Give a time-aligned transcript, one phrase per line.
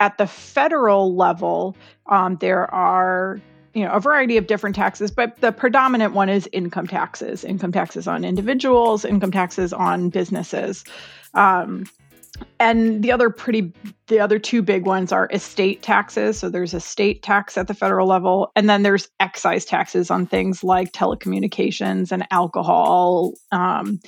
[0.00, 1.76] at the federal level,
[2.06, 3.40] um, there are
[3.74, 7.72] you know a variety of different taxes but the predominant one is income taxes income
[7.72, 10.84] taxes on individuals income taxes on businesses.
[11.34, 11.84] Um,
[12.58, 13.72] and the other pretty
[14.06, 16.38] the other two big ones are estate taxes.
[16.38, 20.26] So there's a state tax at the federal level and then there's excise taxes on
[20.26, 24.00] things like telecommunications and alcohol um,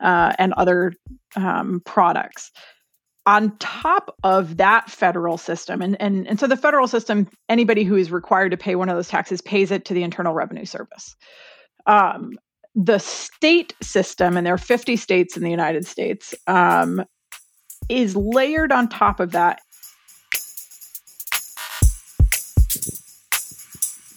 [0.00, 0.92] uh, and other
[1.36, 2.52] um, products
[3.30, 5.80] on top of that federal system.
[5.80, 8.96] And, and and so the federal system anybody who is required to pay one of
[8.96, 11.14] those taxes pays it to the internal revenue service.
[11.86, 12.32] Um,
[12.74, 17.04] the state system and there are 50 states in the united states um,
[17.88, 19.60] is layered on top of that.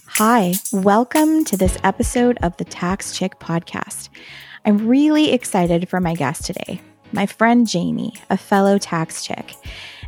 [0.08, 4.10] Hi, welcome to this episode of the Tax Chick podcast.
[4.66, 6.82] I'm really excited for my guest today
[7.14, 9.56] my friend Jamie, a fellow tax chick.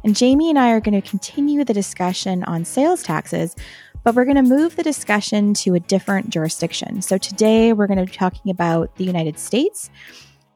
[0.04, 3.56] And Jamie and I are going to continue the discussion on sales taxes,
[4.04, 7.02] but we're going to move the discussion to a different jurisdiction.
[7.02, 9.90] So today we're going to be talking about the United States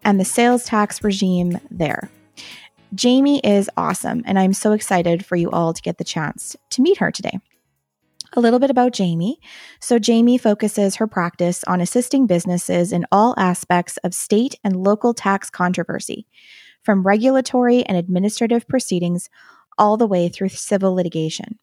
[0.04, 2.10] and the sales tax regime there.
[2.96, 6.82] Jamie is awesome, and I'm so excited for you all to get the chance to
[6.82, 7.40] meet her today.
[8.36, 9.40] A little bit about Jamie.
[9.80, 15.14] So, Jamie focuses her practice on assisting businesses in all aspects of state and local
[15.14, 16.28] tax controversy,
[16.84, 19.30] from regulatory and administrative proceedings
[19.78, 21.58] all the way through civil litigation.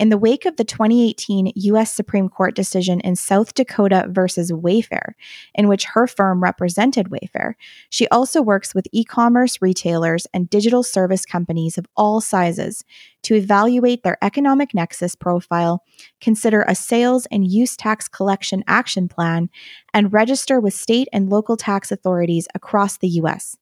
[0.00, 1.92] In the wake of the 2018 U.S.
[1.92, 5.12] Supreme Court decision in South Dakota versus Wayfair,
[5.54, 7.52] in which her firm represented Wayfair,
[7.90, 12.82] she also works with e commerce retailers and digital service companies of all sizes
[13.24, 15.84] to evaluate their economic nexus profile,
[16.18, 19.50] consider a sales and use tax collection action plan,
[19.92, 23.58] and register with state and local tax authorities across the U.S.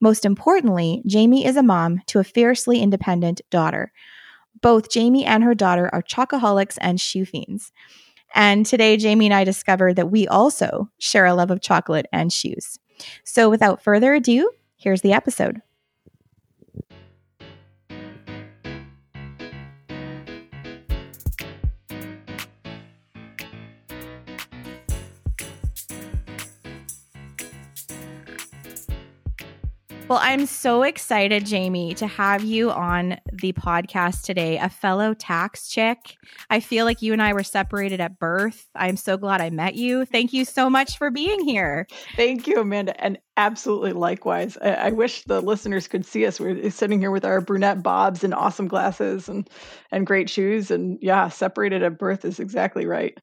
[0.00, 3.92] Most importantly, Jamie is a mom to a fiercely independent daughter
[4.62, 7.72] both Jamie and her daughter are chocoholics and shoe fiends.
[8.34, 12.32] And today, Jamie and I discovered that we also share a love of chocolate and
[12.32, 12.78] shoes.
[13.24, 15.62] So, without further ado, here's the episode.
[30.08, 35.68] Well, I'm so excited, Jamie, to have you on the podcast today, a fellow tax
[35.68, 36.16] chick.
[36.48, 38.68] I feel like you and I were separated at birth.
[38.76, 40.04] I'm so glad I met you.
[40.04, 41.88] Thank you so much for being here.
[42.14, 42.98] Thank you, Amanda.
[43.02, 44.56] And absolutely likewise.
[44.62, 46.38] I, I wish the listeners could see us.
[46.38, 49.50] We're sitting here with our brunette bobs and awesome glasses and,
[49.90, 50.70] and great shoes.
[50.70, 53.18] And yeah, separated at birth is exactly right.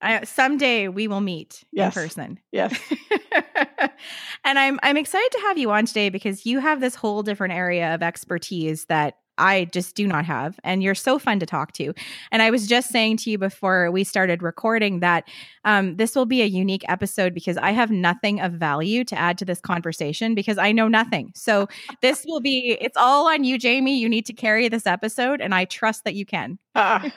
[0.00, 1.96] I, someday we will meet yes.
[1.96, 2.40] in person.
[2.52, 2.78] Yes.
[4.44, 7.54] and I'm I'm excited to have you on today because you have this whole different
[7.54, 10.58] area of expertise that I just do not have.
[10.64, 11.92] And you're so fun to talk to.
[12.30, 15.28] And I was just saying to you before we started recording that
[15.64, 19.38] um, this will be a unique episode because I have nothing of value to add
[19.38, 21.32] to this conversation because I know nothing.
[21.34, 21.68] So
[22.02, 23.98] this will be, it's all on you, Jamie.
[23.98, 25.40] You need to carry this episode.
[25.40, 26.58] And I trust that you can.
[26.74, 27.08] Uh,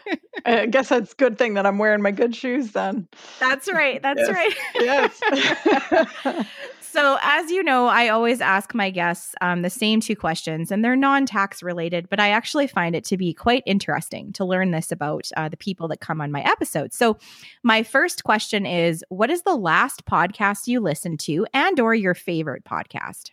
[0.45, 3.07] I guess that's a good thing that I'm wearing my good shoes then.
[3.39, 4.01] That's right.
[4.01, 4.29] That's yes.
[4.29, 4.55] right.
[6.25, 6.45] Yes.
[6.97, 10.83] So, as you know, I always ask my guests um, the same two questions, and
[10.83, 14.71] they're non tax related, but I actually find it to be quite interesting to learn
[14.71, 16.97] this about uh, the people that come on my episodes.
[16.97, 17.19] So,
[17.61, 22.15] my first question is What is the last podcast you listened to and or your
[22.15, 23.29] favorite podcast?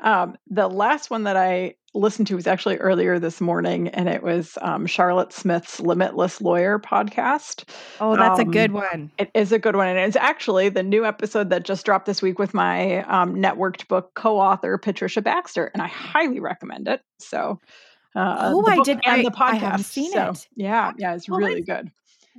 [0.00, 4.22] Um, the last one that I listened to was actually earlier this morning, and it
[4.22, 7.64] was um, Charlotte Smith's Limitless Lawyer podcast.
[8.00, 9.10] Oh, that's um, a good one.
[9.18, 12.22] It is a good one, and it's actually the new episode that just dropped this
[12.22, 17.00] week with my um, networked book co-author Patricia Baxter, and I highly recommend it.
[17.18, 17.58] So,
[18.14, 19.40] uh, oh, I did, and I, the podcast.
[19.40, 20.48] I haven't seen so, it.
[20.56, 21.90] Yeah, yeah, it's well, really good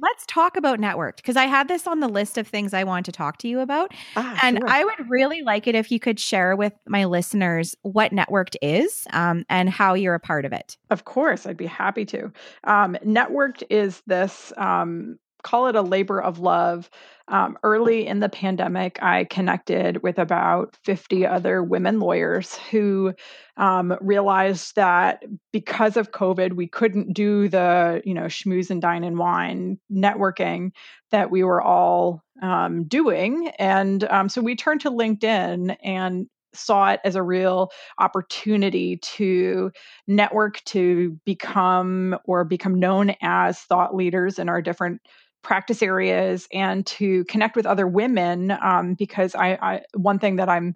[0.02, 3.06] let's talk about networked because I had this on the list of things I want
[3.06, 3.94] to talk to you about.
[4.16, 4.68] Ah, and sure.
[4.70, 9.06] I would really like it if you could share with my listeners what networked is
[9.12, 10.78] um, and how you're a part of it.
[10.90, 12.32] Of course, I'd be happy to.
[12.64, 16.90] Um, networked is this, um, call it a labor of love
[17.30, 23.14] um, early in the pandemic, I connected with about 50 other women lawyers who
[23.58, 29.04] um, realized that because of COVID, we couldn't do the, you know, schmooze and dine
[29.04, 30.72] and wine networking
[31.12, 33.50] that we were all um, doing.
[33.60, 37.70] And um, so we turned to LinkedIn and saw it as a real
[38.00, 39.72] opportunity to
[40.08, 45.02] network to become or become known as thought leaders in our different
[45.42, 50.50] practice areas and to connect with other women um, because I, I one thing that
[50.50, 50.76] I'm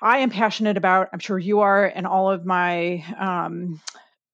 [0.00, 3.80] I am passionate about I'm sure you are and all of my um,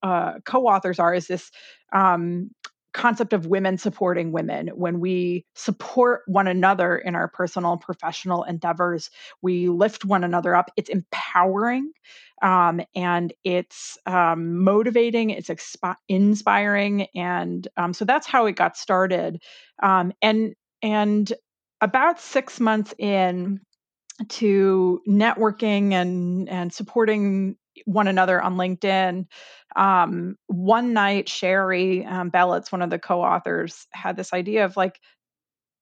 [0.02, 1.50] uh, co-authors are is this
[1.92, 2.50] um,
[2.92, 4.68] concept of women supporting women.
[4.68, 9.10] When we support one another in our personal and professional endeavors,
[9.42, 10.70] we lift one another up.
[10.76, 11.92] It's empowering
[12.42, 17.06] um, and it's um, motivating, it's expi- inspiring.
[17.14, 19.42] And um, so that's how it got started.
[19.82, 21.32] Um, and, and
[21.80, 23.60] about six months in,
[24.28, 29.26] to networking and and supporting one another on LinkedIn.
[29.76, 34.98] Um, one night, Sherry um, one of the co-authors, had this idea of like,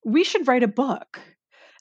[0.04, 1.20] we should write a book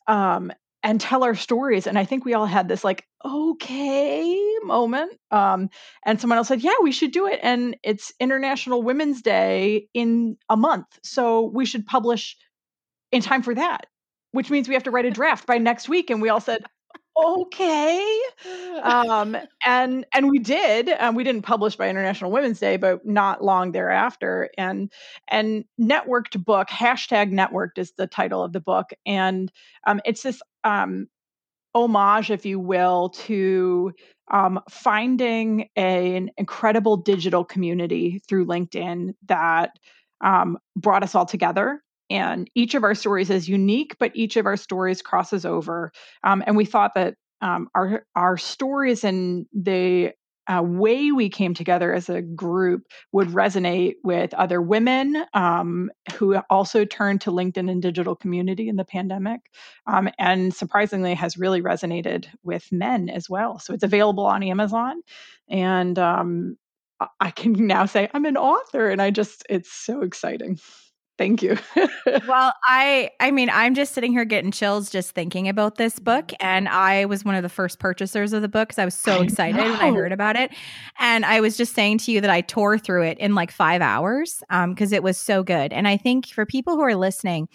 [0.07, 0.51] um,
[0.83, 1.87] and tell our stories.
[1.87, 5.13] And I think we all had this like, okay moment.
[5.31, 5.69] Um,
[6.05, 7.39] and someone else said, yeah, we should do it.
[7.41, 12.35] And it's International Women's Day in a month, so we should publish
[13.11, 13.87] in time for that.
[14.31, 16.09] Which means we have to write a draft by next week.
[16.09, 16.65] And we all said,
[17.17, 18.19] okay.
[18.83, 23.41] Um, and and we did um, we didn't publish by international women's day but not
[23.43, 24.91] long thereafter and
[25.29, 29.51] and networked book hashtag networked is the title of the book and
[29.87, 31.07] um, it's this um,
[31.73, 33.93] homage if you will to
[34.31, 39.71] um, finding a, an incredible digital community through linkedin that
[40.21, 44.45] um, brought us all together and each of our stories is unique but each of
[44.45, 45.91] our stories crosses over
[46.23, 50.11] um, and we thought that um, our our stories and the
[50.47, 56.35] uh, way we came together as a group would resonate with other women um, who
[56.49, 59.41] also turned to linkedin and digital community in the pandemic
[59.87, 63.57] um, and surprisingly has really resonated with men as well.
[63.59, 65.01] So it's available on amazon
[65.49, 66.57] and um,
[67.19, 70.59] i can now say i'm an author and i just it's so exciting
[71.17, 71.57] Thank you.
[72.27, 76.31] well, I I mean, I'm just sitting here getting chills just thinking about this book
[76.41, 79.21] and I was one of the first purchasers of the book cuz I was so
[79.21, 80.51] excited when I heard about it.
[80.99, 83.81] And I was just saying to you that I tore through it in like 5
[83.81, 85.71] hours um cuz it was so good.
[85.71, 87.47] And I think for people who are listening,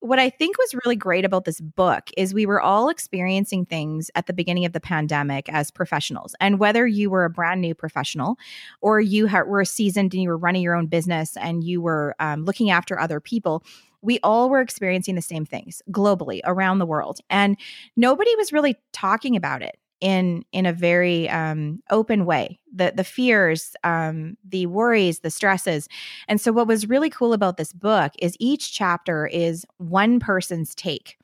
[0.00, 4.10] what I think was really great about this book is we were all experiencing things
[4.14, 6.34] at the beginning of the pandemic as professionals.
[6.40, 8.36] And whether you were a brand new professional
[8.80, 12.16] or you ha- were seasoned and you were running your own business and you were
[12.18, 13.62] um, looking after other people,
[14.00, 17.20] we all were experiencing the same things globally around the world.
[17.28, 17.58] And
[17.94, 22.58] nobody was really talking about it in in a very um, open way.
[22.74, 25.88] The the fears um, the worries the stresses.
[26.28, 30.74] And so what was really cool about this book is each chapter is one person's
[30.74, 31.18] take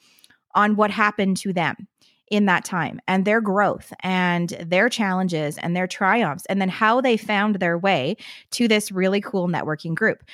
[0.54, 1.88] on what happened to them
[2.28, 7.00] in that time and their growth and their challenges and their triumphs and then how
[7.00, 8.16] they found their way
[8.50, 10.24] to this really cool networking group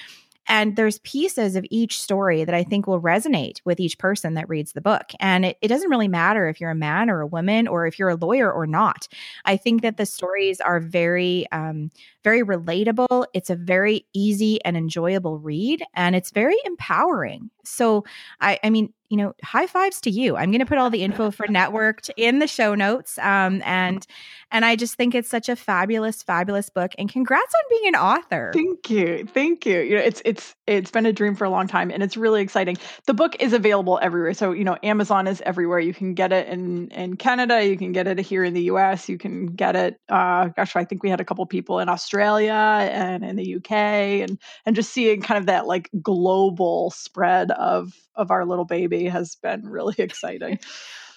[0.48, 4.48] and there's pieces of each story that I think will resonate with each person that
[4.48, 5.12] reads the book.
[5.20, 7.98] And it, it, doesn't really matter if you're a man or a woman or if
[7.98, 9.08] you're a lawyer or not.
[9.44, 11.90] I think that the stories are very, um,
[12.24, 13.26] very relatable.
[13.32, 17.50] It's a very easy and enjoyable read, and it's very empowering.
[17.64, 18.04] So,
[18.40, 20.38] I, I mean, you know, high fives to you.
[20.38, 23.18] I'm going to put all the info for Networked in the show notes.
[23.18, 24.06] Um, and
[24.50, 26.92] and I just think it's such a fabulous, fabulous book.
[26.96, 28.52] And congrats on being an author.
[28.54, 29.80] Thank you, thank you.
[29.80, 32.40] You know, it's it's it's been a dream for a long time, and it's really
[32.40, 32.78] exciting.
[33.06, 34.32] The book is available everywhere.
[34.32, 35.78] So you know, Amazon is everywhere.
[35.78, 37.62] You can get it in in Canada.
[37.66, 39.10] You can get it here in the U.S.
[39.10, 40.00] You can get it.
[40.08, 43.72] Uh, gosh, I think we had a couple people in Australia and in the UK,
[43.72, 49.06] and and just seeing kind of that like global spread of of our little baby
[49.06, 50.58] has been really exciting.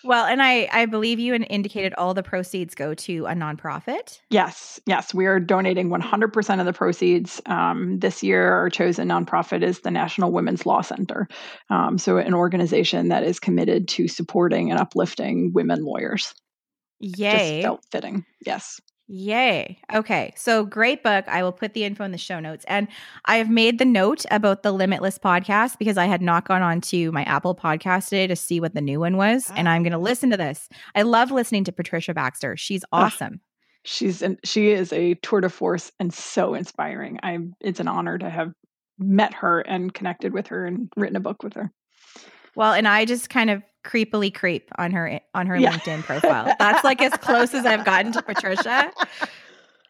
[0.05, 4.19] Well, and I I believe you indicated all the proceeds go to a nonprofit.
[4.29, 7.41] Yes, yes, we are donating 100% of the proceeds.
[7.47, 11.27] Um, this year, our chosen nonprofit is the National Women's Law Center,
[11.71, 16.35] um, so an organization that is committed to supporting and uplifting women lawyers.
[16.99, 17.61] Yay!
[17.61, 18.25] Just felt fitting.
[18.45, 18.79] Yes.
[19.07, 19.79] Yay.
[19.93, 20.33] Okay.
[20.35, 21.25] So great book.
[21.27, 22.65] I will put the info in the show notes.
[22.67, 22.88] And
[23.25, 26.81] I have made the note about the Limitless podcast because I had not gone on
[26.81, 29.51] to my Apple podcast today to see what the new one was.
[29.55, 30.01] And I'm going to ah.
[30.01, 30.67] listen to this.
[30.95, 32.57] I love listening to Patricia Baxter.
[32.57, 33.41] She's awesome.
[33.83, 37.19] she's an, she is a tour de force and so inspiring.
[37.21, 38.53] I it's an honor to have
[38.97, 41.71] met her and connected with her and written a book with her.
[42.55, 45.72] Well, and I just kind of creepily creep on her on her yeah.
[45.72, 46.54] LinkedIn profile.
[46.60, 48.92] That's like as close as I've gotten to Patricia.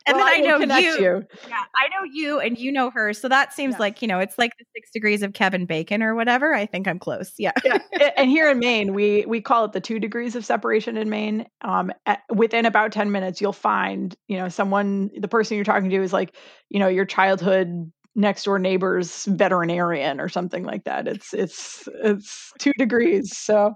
[0.08, 2.92] And well, then I, I know you, you, Yeah, I know you and you know
[2.92, 3.12] her.
[3.14, 6.14] So that seems like, you know, it's like the six degrees of Kevin Bacon or
[6.14, 6.54] whatever.
[6.54, 7.34] I think I'm close.
[7.40, 7.54] Yeah.
[7.64, 7.80] yeah.
[8.18, 11.48] and here in Maine, we we call it the two degrees of separation in Maine.
[11.62, 15.90] Um, at, within about 10 minutes, you'll find, you know, someone, the person you're talking
[15.90, 16.36] to is like,
[16.70, 21.08] you know, your childhood next door neighbor's veterinarian or something like that.
[21.08, 23.36] It's it's it's two degrees.
[23.38, 23.76] So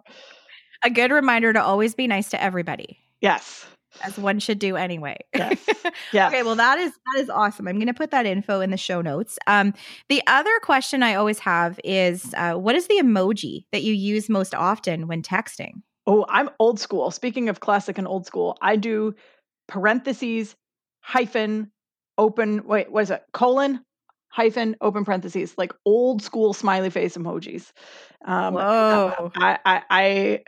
[0.83, 2.97] a good reminder to always be nice to everybody.
[3.21, 3.65] Yes.
[4.01, 5.17] as one should do anyway.
[5.35, 5.59] Yes.
[6.13, 6.31] yes.
[6.31, 7.67] okay, well that is that is awesome.
[7.67, 9.37] I'm going to put that info in the show notes.
[9.47, 9.73] Um,
[10.07, 14.29] the other question I always have is, uh, what is the emoji that you use
[14.29, 15.81] most often when texting?
[16.07, 17.11] Oh, I'm old school.
[17.11, 19.13] Speaking of classic and old school, I do
[19.67, 20.55] parentheses,
[21.01, 21.71] hyphen,
[22.17, 22.65] open.
[22.65, 23.83] Wait, was it colon,
[24.29, 27.71] hyphen, open parentheses, like old school smiley face emojis.
[28.25, 29.31] Um, Whoa!
[29.35, 30.43] I, I, I,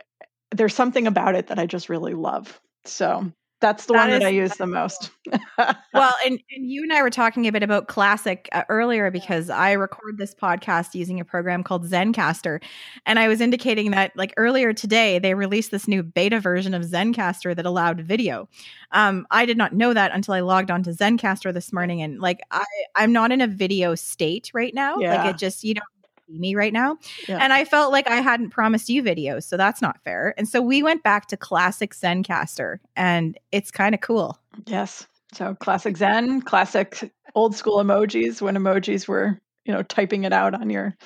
[0.52, 2.60] there's something about it that I just really love.
[2.84, 3.32] So
[3.62, 5.10] that's the that one is, that I use the most.
[5.56, 9.48] well, and, and you and I were talking a bit about classic uh, earlier because
[9.48, 12.60] I record this podcast using a program called Zencastr.
[13.06, 16.82] And I was indicating that, like earlier today, they released this new beta version of
[16.82, 18.48] Zencastr that allowed video.
[18.90, 22.02] Um, I did not know that until I logged on to Zencastr this morning.
[22.02, 22.64] And like, I,
[22.96, 24.98] I'm not in a video state right now.
[24.98, 25.22] Yeah.
[25.22, 25.86] Like, it just, you don't
[26.26, 26.98] see me right now.
[27.28, 27.38] Yeah.
[27.40, 30.34] And I felt like I hadn't promised you videos, so that's not fair.
[30.36, 34.38] And so we went back to classic Zencastr and it's kind of cool.
[34.66, 35.06] Yes.
[35.32, 40.54] So classic Zen, classic old school emojis when emojis were, you know, typing it out
[40.54, 40.96] on your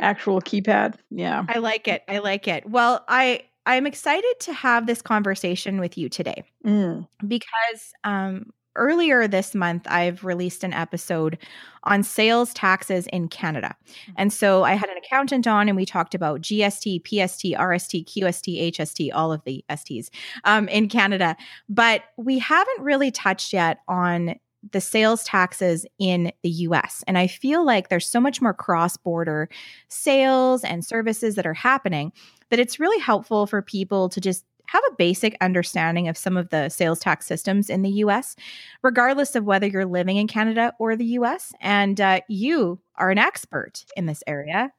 [0.00, 0.96] actual keypad.
[1.10, 1.44] Yeah.
[1.48, 2.02] I like it.
[2.08, 2.68] I like it.
[2.68, 7.06] Well, I I'm excited to have this conversation with you today mm.
[7.26, 11.38] because um, earlier this month, I've released an episode
[11.84, 13.74] on sales taxes in Canada.
[13.86, 14.12] Mm-hmm.
[14.16, 18.72] And so I had an accountant on and we talked about GST, PST, RST, QST,
[18.72, 20.08] HST, all of the STs
[20.44, 21.36] um, in Canada.
[21.68, 24.36] But we haven't really touched yet on
[24.72, 27.04] the sales taxes in the US.
[27.06, 29.48] And I feel like there's so much more cross border
[29.88, 32.12] sales and services that are happening
[32.50, 36.50] that it's really helpful for people to just have a basic understanding of some of
[36.50, 38.36] the sales tax systems in the US,
[38.82, 41.52] regardless of whether you're living in Canada or the US.
[41.60, 44.72] And uh, you are an expert in this area.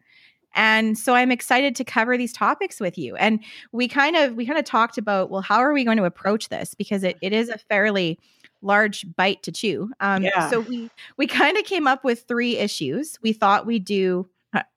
[0.55, 3.15] And so I'm excited to cover these topics with you.
[3.17, 6.05] And we kind of we kind of talked about, well, how are we going to
[6.05, 6.73] approach this?
[6.73, 8.17] Because it, it is a fairly
[8.61, 9.91] large bite to chew.
[9.99, 10.49] Um, yeah.
[10.49, 13.19] So we we kind of came up with three issues.
[13.21, 14.27] We thought we'd do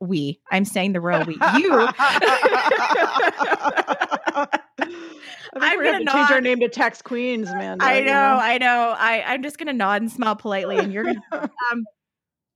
[0.00, 0.40] we.
[0.50, 1.38] I'm saying the royal we.
[1.56, 1.88] You.
[5.60, 7.78] I am gonna, change our name to Tax Queens, man.
[7.80, 8.94] I know, you know, I know.
[8.98, 11.22] I I'm just gonna nod and smile politely, and you're gonna.
[11.32, 11.84] um,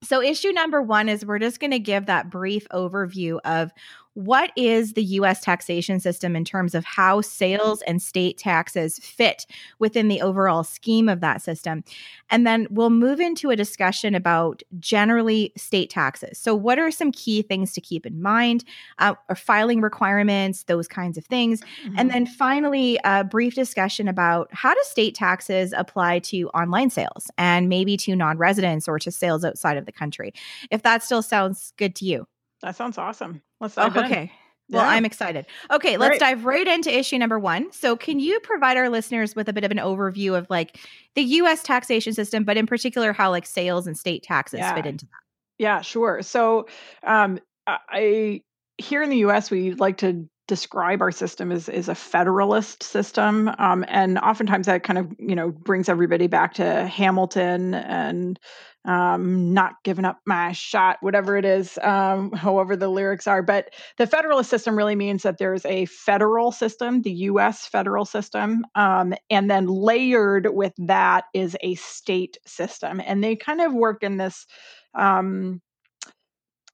[0.03, 3.71] so issue number one is we're just gonna give that brief overview of
[4.15, 9.47] what is the US taxation system in terms of how sales and state taxes fit
[9.79, 11.83] within the overall scheme of that system?
[12.31, 16.39] And then we'll move into a discussion about generally state taxes.
[16.39, 18.65] So, what are some key things to keep in mind,
[18.99, 21.61] uh, or filing requirements, those kinds of things?
[21.61, 21.95] Mm-hmm.
[21.99, 27.31] And then finally, a brief discussion about how do state taxes apply to online sales
[27.39, 30.33] and maybe to non residents or to sales outside of the country,
[30.71, 32.27] if that still sounds good to you.
[32.63, 33.43] That sounds awesome.
[33.63, 34.33] Let's dive oh, okay.
[34.69, 34.91] Well, yeah.
[34.91, 35.47] I'm excited.
[35.71, 36.21] Okay, let's right.
[36.21, 37.71] dive right into issue number one.
[37.73, 40.79] So, can you provide our listeners with a bit of an overview of like
[41.15, 41.63] the U.S.
[41.63, 44.75] taxation system, but in particular how like sales and state taxes yeah.
[44.75, 45.11] fit into that?
[45.59, 46.23] Yeah, sure.
[46.23, 46.67] So,
[47.05, 48.43] um, I
[48.79, 49.51] here in the U.S.
[49.51, 54.83] we like to describe our system as, as a federalist system, um, and oftentimes that
[54.83, 58.39] kind of you know brings everybody back to Hamilton and
[58.85, 63.43] um, not giving up my shot, whatever it is, um, however the lyrics are.
[63.43, 68.67] But the federalist system really means that there's a federal system, the US federal system,
[68.75, 73.01] um, and then layered with that is a state system.
[73.07, 74.47] And they kind of work in this
[74.95, 75.63] um,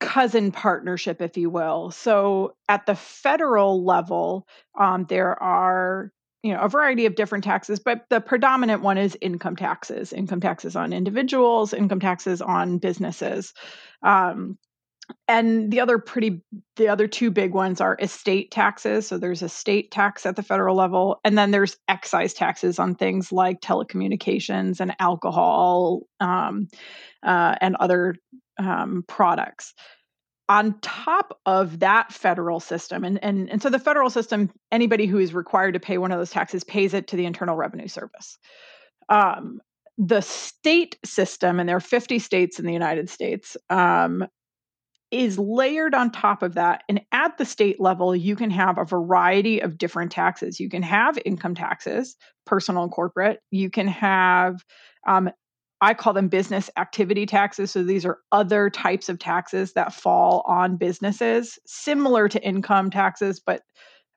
[0.00, 1.90] cousin partnership, if you will.
[1.90, 4.46] So at the federal level,
[4.78, 6.12] um, there are
[6.42, 10.40] you know a variety of different taxes but the predominant one is income taxes income
[10.40, 13.52] taxes on individuals income taxes on businesses
[14.02, 14.56] um,
[15.26, 16.42] and the other pretty
[16.76, 20.42] the other two big ones are estate taxes so there's a state tax at the
[20.42, 26.68] federal level and then there's excise taxes on things like telecommunications and alcohol um,
[27.24, 28.14] uh, and other
[28.58, 29.74] um, products.
[30.50, 35.18] On top of that federal system and, and and so the federal system anybody who
[35.18, 38.38] is required to pay one of those taxes pays it to the internal revenue service.
[39.10, 39.60] Um,
[39.98, 44.26] the state system and there are 50 states in the united states um,
[45.10, 48.84] is layered on top of that and at the state level you can have a
[48.84, 50.58] variety of different taxes.
[50.58, 53.40] You can have income taxes personal and corporate.
[53.50, 54.64] You can have
[55.06, 55.30] um,
[55.80, 57.70] I call them business activity taxes.
[57.70, 63.40] So these are other types of taxes that fall on businesses, similar to income taxes,
[63.40, 63.62] but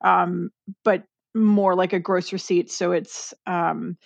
[0.04, 0.50] um,
[0.84, 1.04] but
[1.34, 2.70] more like a gross receipt.
[2.70, 3.96] So it's um,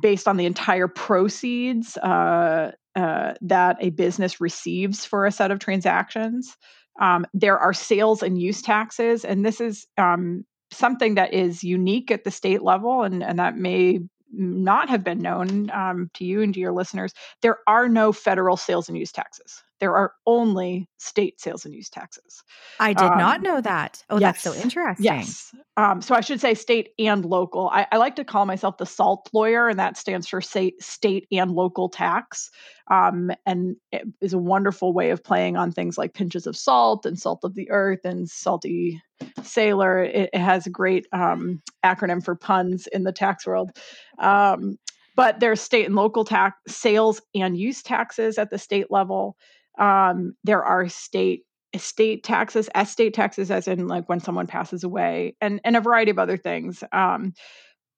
[0.00, 5.58] based on the entire proceeds uh, uh, that a business receives for a set of
[5.58, 6.56] transactions.
[7.00, 12.12] Um, there are sales and use taxes, and this is um, something that is unique
[12.12, 14.00] at the state level, and, and that may
[14.36, 17.12] not have been known um, to you and to your listeners,
[17.42, 19.62] there are no federal sales and use taxes.
[19.80, 22.42] There are only state sales and use taxes.
[22.78, 24.02] I did um, not know that.
[24.08, 25.04] Oh, yes, that's so interesting.
[25.04, 25.54] Yes.
[25.76, 27.68] Um, so I should say state and local.
[27.72, 31.26] I, I, like to call myself the SALT lawyer, and that stands for state, state
[31.32, 32.50] and local tax.
[32.90, 37.04] Um, and it is a wonderful way of playing on things like pinches of salt
[37.04, 39.02] and salt of the earth and salty
[39.42, 40.04] sailor.
[40.04, 43.70] It, it has a great um, acronym for puns in the tax world.
[44.18, 44.78] Um,
[45.16, 49.36] but there's state and local tax sales and use taxes at the state level.
[49.78, 55.36] Um, there are state estate taxes, estate taxes, as in like when someone passes away,
[55.40, 56.84] and and a variety of other things.
[56.92, 57.32] Um,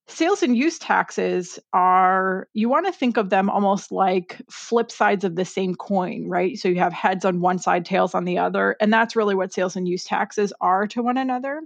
[0.09, 5.25] sales and use taxes are you want to think of them almost like flip sides
[5.25, 6.56] of the same coin right?
[6.59, 9.52] So you have heads on one side tails on the other and that's really what
[9.52, 11.61] sales and use taxes are to one another.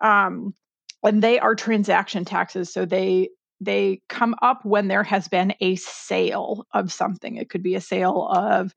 [0.00, 0.54] Um,
[1.02, 3.30] and they are transaction taxes so they
[3.60, 7.36] they come up when there has been a sale of something.
[7.36, 8.74] It could be a sale of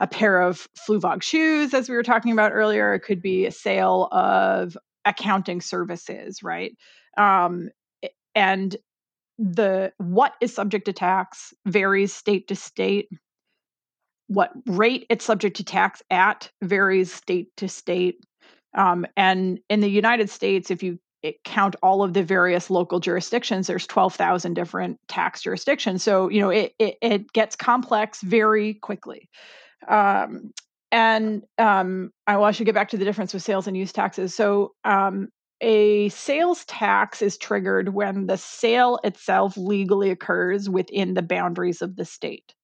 [0.00, 2.94] a pair of Fluevog shoes, as we were talking about earlier.
[2.94, 6.76] It could be a sale of accounting services, right?
[7.16, 7.70] Um,
[8.34, 8.76] and
[9.38, 13.08] the what is subject to tax varies state to state.
[14.28, 18.24] What rate it's subject to tax at varies state to state.
[18.74, 20.98] Um, and in the United States, if you
[21.44, 26.02] count all of the various local jurisdictions, there's 12,000 different tax jurisdictions.
[26.02, 29.28] So, you know, it, it, it gets complex very quickly.
[29.88, 30.52] Um,
[30.92, 33.92] and um, I, well, I should get back to the difference with sales and use
[33.92, 34.34] taxes.
[34.34, 35.28] So, um,
[35.62, 41.96] a sales tax is triggered when the sale itself legally occurs within the boundaries of
[41.96, 42.54] the state.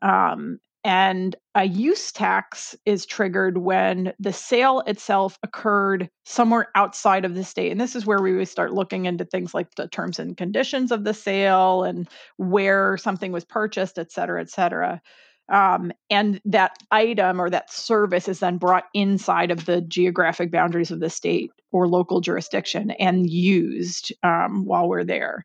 [0.00, 7.34] Um, and a use tax is triggered when the sale itself occurred somewhere outside of
[7.34, 7.70] the state.
[7.70, 10.90] And this is where we would start looking into things like the terms and conditions
[10.90, 15.00] of the sale and where something was purchased, et cetera, et cetera.
[15.48, 20.90] Um, and that item or that service is then brought inside of the geographic boundaries
[20.90, 25.44] of the state or local jurisdiction and used um, while we're there.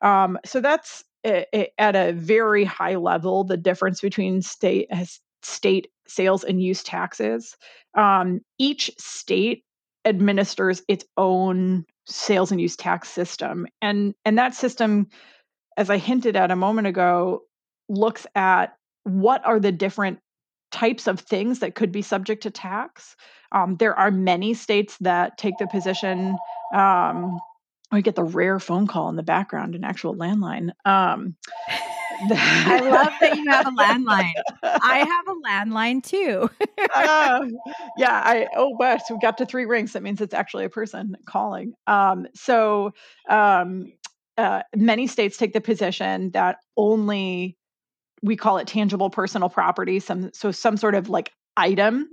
[0.00, 4.88] Um, so that's at a very high level the difference between state
[5.42, 7.56] state sales and use taxes.
[7.94, 9.64] Um, each state
[10.04, 15.08] administers its own sales and use tax system, and and that system,
[15.76, 17.42] as I hinted at a moment ago,
[17.88, 20.18] looks at what are the different
[20.72, 23.14] types of things that could be subject to tax.
[23.52, 26.36] Um, there are many states that take the position.
[26.74, 27.38] Um,
[27.92, 30.70] we get the rare phone call in the background, an actual landline.
[30.86, 31.36] Um,
[31.68, 34.32] I love that you have a landline.
[34.62, 36.48] I have a landline too.
[36.94, 37.40] uh,
[37.98, 39.92] yeah, I oh but we got to three rings.
[39.92, 41.74] That means it's actually a person calling.
[41.86, 42.92] Um, so
[43.28, 43.92] um,
[44.38, 47.58] uh, many states take the position that only
[48.22, 52.08] we call it tangible personal property some so some sort of like item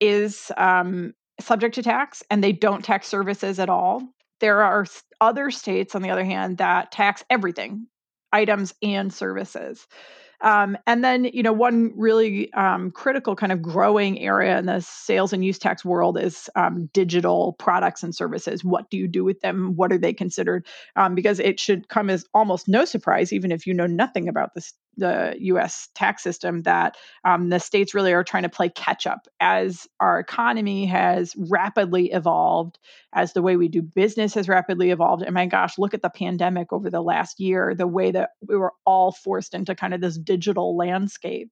[0.00, 4.02] is um, subject to tax and they don't tax services at all
[4.40, 4.86] there are
[5.20, 7.86] other states on the other hand that tax everything
[8.32, 9.86] items and services
[10.42, 14.80] um, and then, you know, one really um, critical kind of growing area in the
[14.80, 18.64] sales and use tax world is um, digital products and services.
[18.64, 19.76] What do you do with them?
[19.76, 20.66] What are they considered?
[20.96, 24.54] Um, because it should come as almost no surprise, even if you know nothing about
[24.54, 29.06] this the US tax system that um, the states really are trying to play catch
[29.06, 32.78] up as our economy has rapidly evolved,
[33.14, 35.22] as the way we do business has rapidly evolved.
[35.22, 38.56] And my gosh, look at the pandemic over the last year, the way that we
[38.56, 41.50] were all forced into kind of this digital landscape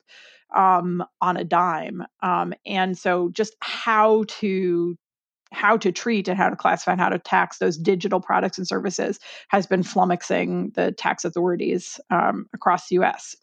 [0.57, 2.05] um, on a dime.
[2.23, 4.97] Um, and so just how to
[5.53, 8.67] how to treat and how to classify and how to tax those digital products and
[8.67, 13.35] services has been flummoxing the tax authorities um, across the US.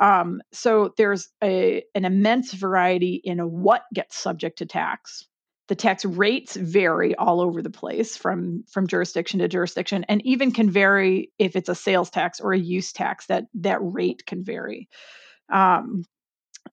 [0.00, 5.26] Um, so there's a, an immense variety in what gets subject to tax.
[5.68, 10.52] The tax rates vary all over the place from, from jurisdiction to jurisdiction, and even
[10.52, 13.26] can vary if it's a sales tax or a use tax.
[13.26, 14.88] That that rate can vary.
[15.52, 16.04] Um,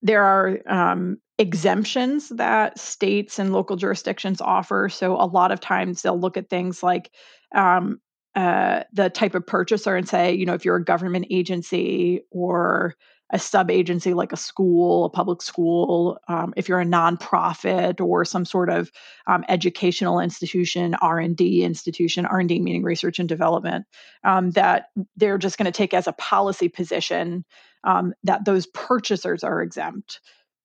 [0.04, 4.90] there are um, exemptions that states and local jurisdictions offer.
[4.90, 7.12] So a lot of times they'll look at things like
[7.56, 8.00] um,
[8.36, 12.96] uh, the type of purchaser and say, you know, if you're a government agency or
[13.32, 18.24] a sub agency like a school, a public school, um, if you're a nonprofit or
[18.24, 18.92] some sort of
[19.26, 23.86] um, educational institution, R and D institution, R and D meaning research and development,
[24.24, 27.44] um, that they're just going to take as a policy position
[27.84, 30.20] um, that those purchasers are exempt.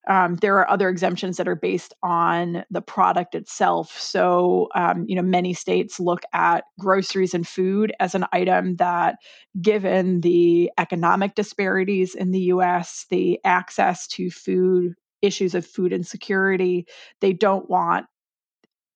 [0.09, 3.99] Um, there are other exemptions that are based on the product itself.
[3.99, 9.17] So, um, you know, many states look at groceries and food as an item that,
[9.61, 16.87] given the economic disparities in the US, the access to food, issues of food insecurity,
[17.21, 18.07] they don't want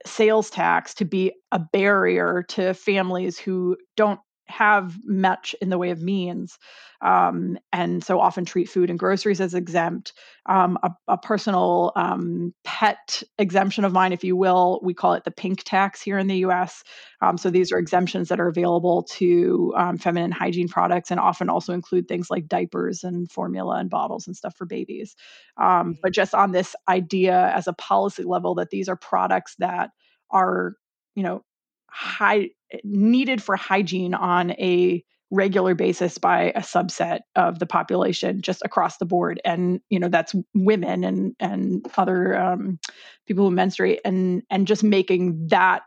[0.06, 5.90] sales tax to be a barrier to families who don't have much in the way
[5.90, 6.58] of means
[7.00, 10.12] um, and so often treat food and groceries as exempt.
[10.46, 15.22] Um, a, a, personal um, pet exemption of mine if you will we call it
[15.22, 16.82] the pink tax here in the us
[17.20, 21.48] um, so these are exemptions that are available to um, feminine hygiene products and often
[21.48, 25.14] also include things like diapers and formula and bottles and stuff for babies.
[25.56, 29.90] Um, but just on this idea as a policy level that these are products that
[30.30, 30.74] are
[31.14, 31.44] you know
[31.92, 32.50] high
[32.84, 38.98] needed for hygiene on a regular basis by a subset of the population just across
[38.98, 39.40] the board.
[39.44, 42.78] And you know that's women and and other um,
[43.26, 45.82] people who menstruate and and just making that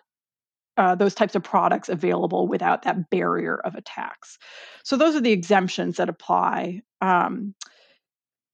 [0.77, 4.37] uh, those types of products available without that barrier of a tax
[4.83, 7.55] so those are the exemptions that apply um,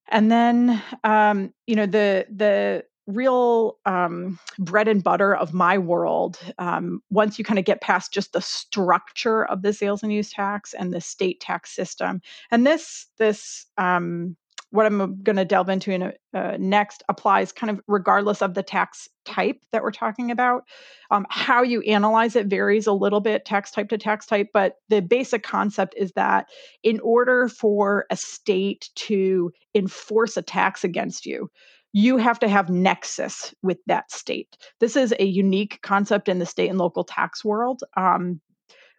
[0.08, 6.38] and then um, you know the the real um, bread and butter of my world
[6.60, 10.32] um, once you kind of get past just the structure of the sales and use
[10.32, 14.36] tax and the state tax system and this this um,
[14.72, 18.54] what I'm going to delve into in a, uh, next applies kind of regardless of
[18.54, 20.64] the tax type that we're talking about.
[21.12, 24.76] Um, how you analyze it varies a little bit, tax type to tax type, but
[24.88, 26.48] the basic concept is that
[26.84, 31.50] in order for a state to enforce a tax against you,
[31.94, 34.58] you have to have nexus with that state.
[34.80, 37.84] This is a unique concept in the state and local tax world.
[37.98, 38.40] Um,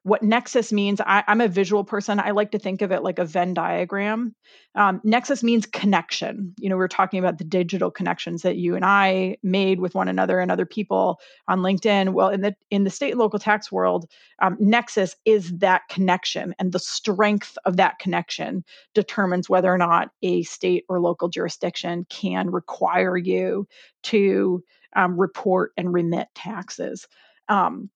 [0.05, 3.19] what nexus means I, am a visual person i like to think of it like
[3.19, 4.35] a venn diagram.
[4.75, 6.55] Um, nexus means connection.
[6.59, 9.95] You know we are talking about the digital connections that you and i made with
[9.95, 12.15] one another and other people on linkedin.
[12.15, 14.09] Well in the in the state and local tax world
[14.41, 20.11] um, nexus is that connection and the strength of that connection determines whether or not
[20.23, 23.69] a state or local jurisdiction can require you
[24.03, 24.63] to
[24.97, 27.07] um, report and remit taxes.
[27.49, 27.91] Um,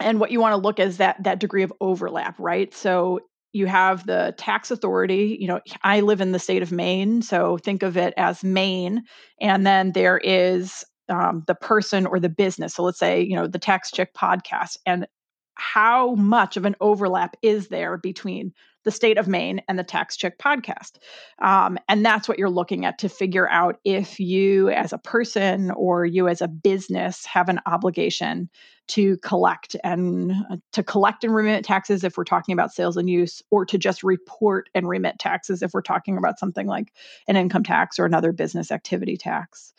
[0.00, 2.72] and what you want to look at is that that degree of overlap right?
[2.74, 3.20] So
[3.52, 7.58] you have the tax authority you know i live in the state of maine so
[7.58, 9.02] think of it as maine
[9.40, 13.48] and then there is um, the person or the business so let's say you know
[13.48, 15.06] the tax chick podcast and
[15.54, 18.52] how much of an overlap is there between
[18.84, 20.98] the state of Maine and the Tax Chick podcast.
[21.40, 25.70] Um, and that's what you're looking at to figure out if you, as a person
[25.72, 28.48] or you as a business, have an obligation
[28.88, 33.08] to collect and uh, to collect and remit taxes if we're talking about sales and
[33.08, 36.92] use, or to just report and remit taxes if we're talking about something like
[37.28, 39.72] an income tax or another business activity tax.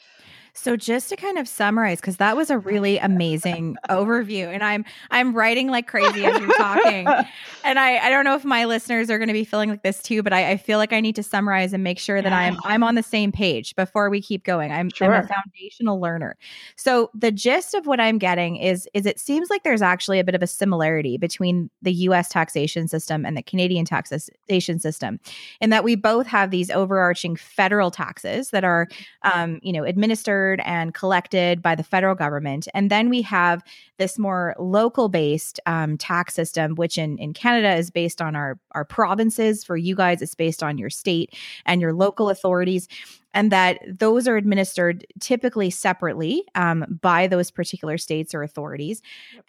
[0.54, 4.84] So just to kind of summarize, because that was a really amazing overview, and I'm
[5.10, 7.08] I'm writing like crazy as you're talking,
[7.64, 10.02] and I I don't know if my listeners are going to be feeling like this
[10.02, 12.58] too, but I, I feel like I need to summarize and make sure that I'm
[12.66, 14.72] I'm on the same page before we keep going.
[14.72, 15.14] I'm, sure.
[15.14, 16.36] I'm a foundational learner,
[16.76, 20.24] so the gist of what I'm getting is is it seems like there's actually a
[20.24, 22.28] bit of a similarity between the U.S.
[22.28, 25.20] taxation system and the Canadian taxation system,
[25.62, 28.90] in that we both have these overarching federal taxes that are
[29.24, 32.68] um, you know administered and collected by the federal government.
[32.74, 33.64] And then we have
[33.98, 38.60] this more local based um, tax system, which in, in Canada is based on our,
[38.72, 39.64] our provinces.
[39.64, 41.34] For you guys, it's based on your state
[41.66, 42.88] and your local authorities
[43.34, 49.02] and that those are administered typically separately um, by those particular states or authorities.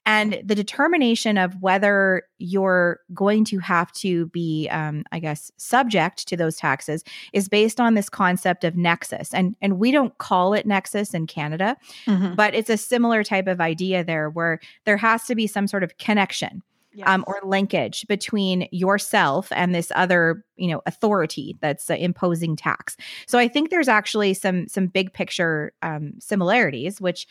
[0.06, 6.28] And the determination of whether you're going to have to be, um, I guess, subject
[6.28, 9.34] to those taxes is based on this concept of nexus.
[9.34, 12.34] And, and we don't call it nexus in Canada, mm-hmm.
[12.34, 15.82] but it's a similar type of idea there where there has to be some sort
[15.82, 16.62] of connection
[16.94, 17.08] yes.
[17.08, 22.96] um, or linkage between yourself and this other you know authority that's uh, imposing tax
[23.26, 27.26] so i think there's actually some some big picture um, similarities which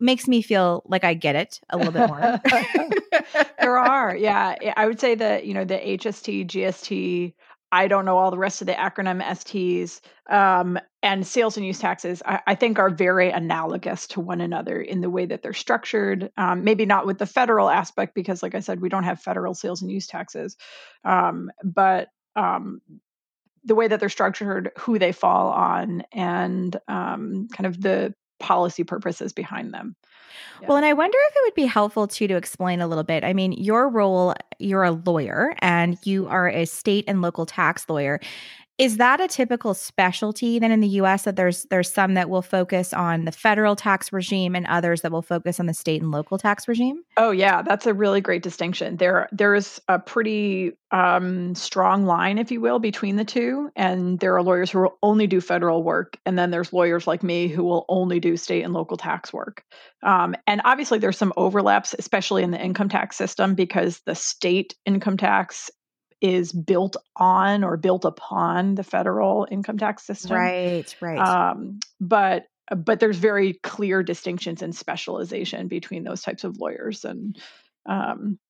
[0.00, 2.40] makes me feel like I get it a little bit more.
[3.60, 4.54] there are, yeah.
[4.76, 7.32] I would say that you know the HST, GST,
[7.76, 10.00] I don't know all the rest of the acronym STs
[10.32, 12.22] um, and sales and use taxes.
[12.24, 16.30] I, I, think are very analogous to one another in the way that they're structured.
[16.38, 19.52] Um, maybe not with the federal aspect because, like I said, we don't have federal
[19.52, 20.56] sales and use taxes,
[21.04, 22.80] um, but um,
[23.62, 28.84] the way that they're structured, who they fall on, and um, kind of the policy
[28.84, 29.96] purposes behind them.
[30.60, 30.68] Yeah.
[30.68, 33.24] Well, and I wonder if it would be helpful too to explain a little bit.
[33.24, 37.88] I mean, your role, you're a lawyer and you are a state and local tax
[37.88, 38.20] lawyer.
[38.78, 42.42] Is that a typical specialty then in the US that there's there's some that will
[42.42, 46.10] focus on the federal tax regime and others that will focus on the state and
[46.10, 47.02] local tax regime?
[47.16, 48.98] Oh yeah, that's a really great distinction.
[48.98, 54.20] There there is a pretty um, strong line, if you will, between the two, and
[54.20, 57.48] there are lawyers who will only do federal work, and then there's lawyers like me
[57.48, 59.64] who will only do state and local tax work.
[60.02, 64.74] Um, and obviously, there's some overlaps, especially in the income tax system, because the state
[64.84, 65.70] income tax
[66.26, 70.36] is built on or built upon the federal income tax system.
[70.36, 71.18] Right, right.
[71.18, 77.38] Um, but but there's very clear distinctions and specialization between those types of lawyers and
[77.88, 78.40] um,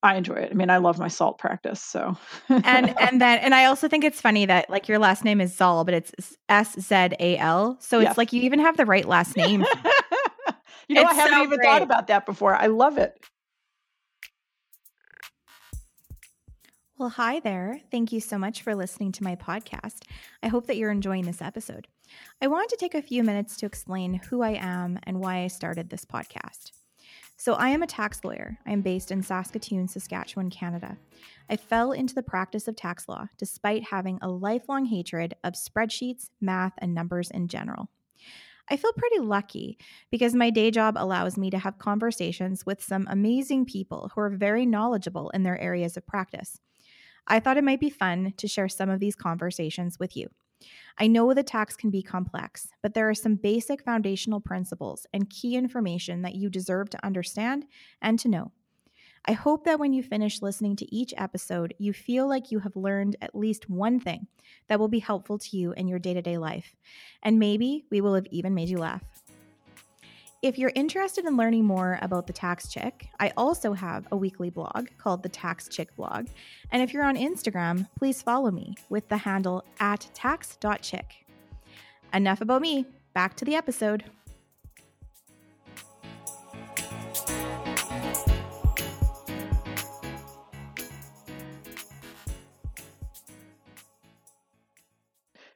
[0.00, 0.50] I enjoy it.
[0.52, 1.82] I mean, I love my salt practice.
[1.82, 2.16] So
[2.48, 5.56] and and then and I also think it's funny that like your last name is
[5.56, 7.78] Zal, but it's S Z A L.
[7.80, 9.64] So it's like you even have the right last name.
[10.88, 11.66] you know, it's I haven't so even great.
[11.66, 12.54] thought about that before.
[12.54, 13.18] I love it.
[17.04, 17.82] Well, hi there.
[17.90, 20.04] Thank you so much for listening to my podcast.
[20.42, 21.86] I hope that you're enjoying this episode.
[22.40, 25.48] I wanted to take a few minutes to explain who I am and why I
[25.48, 26.72] started this podcast.
[27.36, 28.56] So, I am a tax lawyer.
[28.64, 30.96] I am based in Saskatoon, Saskatchewan, Canada.
[31.50, 36.30] I fell into the practice of tax law despite having a lifelong hatred of spreadsheets,
[36.40, 37.90] math, and numbers in general.
[38.70, 39.76] I feel pretty lucky
[40.10, 44.30] because my day job allows me to have conversations with some amazing people who are
[44.30, 46.60] very knowledgeable in their areas of practice.
[47.26, 50.28] I thought it might be fun to share some of these conversations with you.
[50.98, 55.28] I know the tax can be complex, but there are some basic foundational principles and
[55.28, 57.66] key information that you deserve to understand
[58.00, 58.52] and to know.
[59.26, 62.76] I hope that when you finish listening to each episode, you feel like you have
[62.76, 64.26] learned at least one thing
[64.68, 66.76] that will be helpful to you in your day to day life.
[67.22, 69.02] And maybe we will have even made you laugh.
[70.44, 74.50] If you're interested in learning more about the Tax Chick, I also have a weekly
[74.50, 76.26] blog called the Tax Chick Blog.
[76.70, 81.24] And if you're on Instagram, please follow me with the handle at tax.chick.
[82.12, 82.84] Enough about me.
[83.14, 84.04] Back to the episode.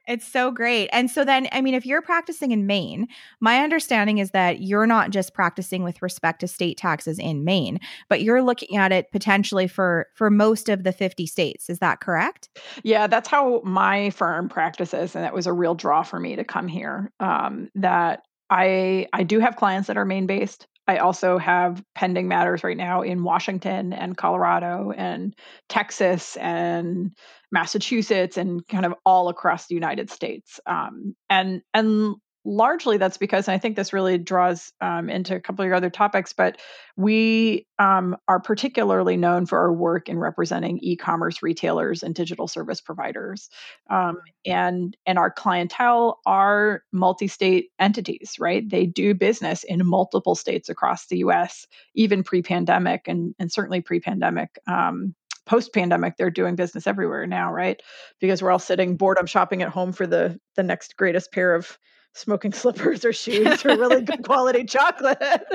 [0.09, 0.89] It's so great.
[0.91, 3.07] And so then, I mean, if you're practicing in Maine,
[3.39, 7.79] my understanding is that you're not just practicing with respect to state taxes in Maine,
[8.09, 11.69] but you're looking at it potentially for for most of the 50 states.
[11.69, 12.49] Is that correct?
[12.81, 16.43] Yeah, that's how my firm practices, and that was a real draw for me to
[16.43, 17.11] come here.
[17.19, 20.65] Um, that I I do have clients that are Maine based.
[20.89, 25.35] I also have pending matters right now in Washington and Colorado and
[25.67, 27.11] Texas and
[27.51, 30.59] Massachusetts and kind of all across the United States.
[30.65, 32.15] Um, and and
[32.49, 35.75] largely that's because and I think this really draws um, into a couple of your
[35.75, 36.59] other topics, but
[36.97, 42.81] we um, are particularly known for our work in representing e-commerce retailers and digital service
[42.81, 43.49] providers,
[43.91, 48.67] um, and and our clientele are multi-state entities, right?
[48.67, 51.67] They do business in multiple states across the U.S.
[51.93, 54.57] even pre-pandemic and and certainly pre-pandemic.
[54.67, 55.13] Um,
[55.45, 57.81] post pandemic they're doing business everywhere now right
[58.19, 61.79] because we're all sitting boredom shopping at home for the the next greatest pair of
[62.19, 65.21] smoking slippers or shoes or really good quality chocolate.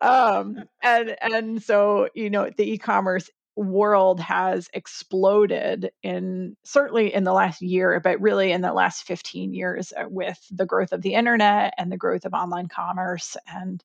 [0.00, 7.32] Um and and so you know the e-commerce world has exploded in certainly in the
[7.32, 11.14] last year but really in the last 15 years uh, with the growth of the
[11.14, 13.84] internet and the growth of online commerce and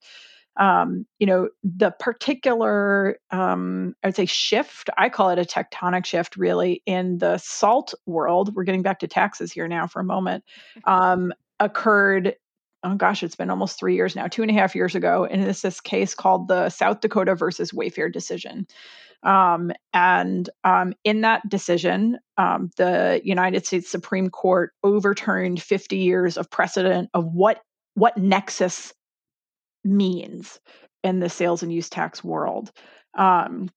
[0.59, 6.05] um, you know, the particular, um, I would say, shift, I call it a tectonic
[6.05, 8.53] shift really in the salt world.
[8.53, 10.43] We're getting back to taxes here now for a moment,
[10.83, 12.35] um, occurred.
[12.83, 15.25] Oh gosh, it's been almost three years now, two and a half years ago.
[15.25, 18.67] And it's this case called the South Dakota versus Wayfair decision.
[19.23, 26.37] Um, and um, in that decision, um, the United States Supreme Court overturned 50 years
[26.37, 27.61] of precedent of what
[27.95, 28.93] what nexus
[29.83, 30.59] means
[31.03, 32.71] in the sales and use tax world.
[33.17, 33.69] Um,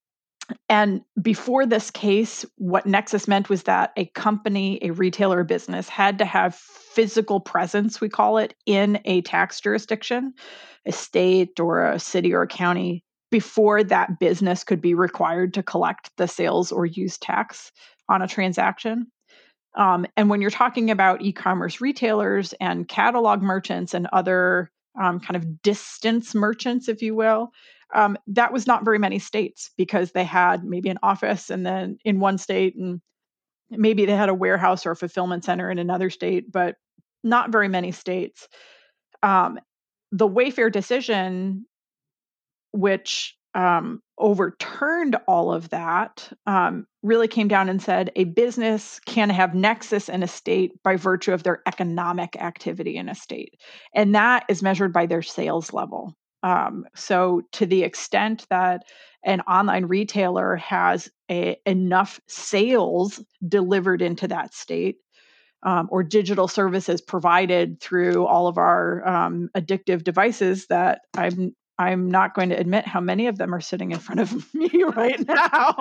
[0.67, 6.17] and before this case, what Nexus meant was that a company, a retailer, business had
[6.17, 10.33] to have physical presence, we call it, in a tax jurisdiction,
[10.85, 15.63] a state or a city or a county, before that business could be required to
[15.63, 17.71] collect the sales or use tax
[18.09, 19.07] on a transaction.
[19.75, 24.69] Um, and when you're talking about e commerce retailers and catalog merchants and other
[25.01, 27.51] um, kind of distance merchants, if you will.
[27.93, 31.97] Um, that was not very many states because they had maybe an office and then
[32.03, 33.01] in one state and
[33.69, 36.75] maybe they had a warehouse or a fulfillment center in another state, but
[37.23, 38.47] not very many states.
[39.21, 39.59] Um,
[40.11, 41.65] the Wayfair decision,
[42.71, 49.29] which um, overturned all of that um, really came down and said a business can
[49.29, 53.59] have nexus in a state by virtue of their economic activity in a state.
[53.93, 56.15] And that is measured by their sales level.
[56.41, 58.83] Um, so, to the extent that
[59.23, 64.97] an online retailer has a, enough sales delivered into that state,
[65.65, 72.09] um, or digital services provided through all of our um, addictive devices that I'm I'm
[72.09, 75.19] not going to admit how many of them are sitting in front of me right
[75.27, 75.75] now.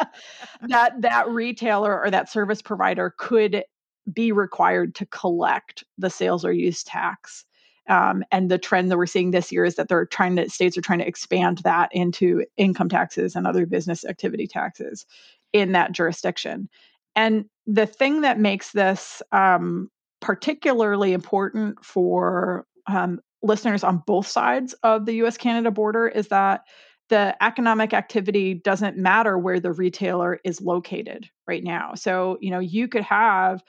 [0.62, 3.64] that that retailer or that service provider could
[4.12, 7.44] be required to collect the sales or use tax.
[7.88, 10.76] Um, and the trend that we're seeing this year is that they're trying to states
[10.76, 15.06] are trying to expand that into income taxes and other business activity taxes
[15.52, 16.68] in that jurisdiction.
[17.16, 24.74] And the thing that makes this um, particularly important for um, listeners on both sides
[24.82, 26.62] of the US Canada border is that
[27.08, 31.94] the economic activity doesn't matter where the retailer is located right now.
[31.94, 33.62] So, you know, you could have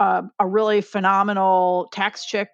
[0.00, 2.48] uh, a really phenomenal tax chick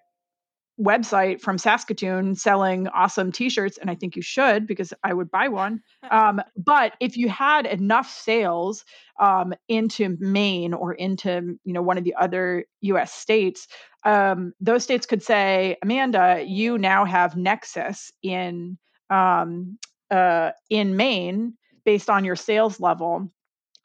[0.79, 5.47] website from Saskatoon selling awesome t-shirts and I think you should because I would buy
[5.47, 5.81] one.
[6.11, 8.85] Um, but if you had enough sales
[9.19, 13.67] um, into Maine or into you know one of the other US states,
[14.03, 18.77] um, those states could say, Amanda, you now have nexus in
[19.09, 19.79] um,
[20.11, 23.31] uh, in Maine based on your sales level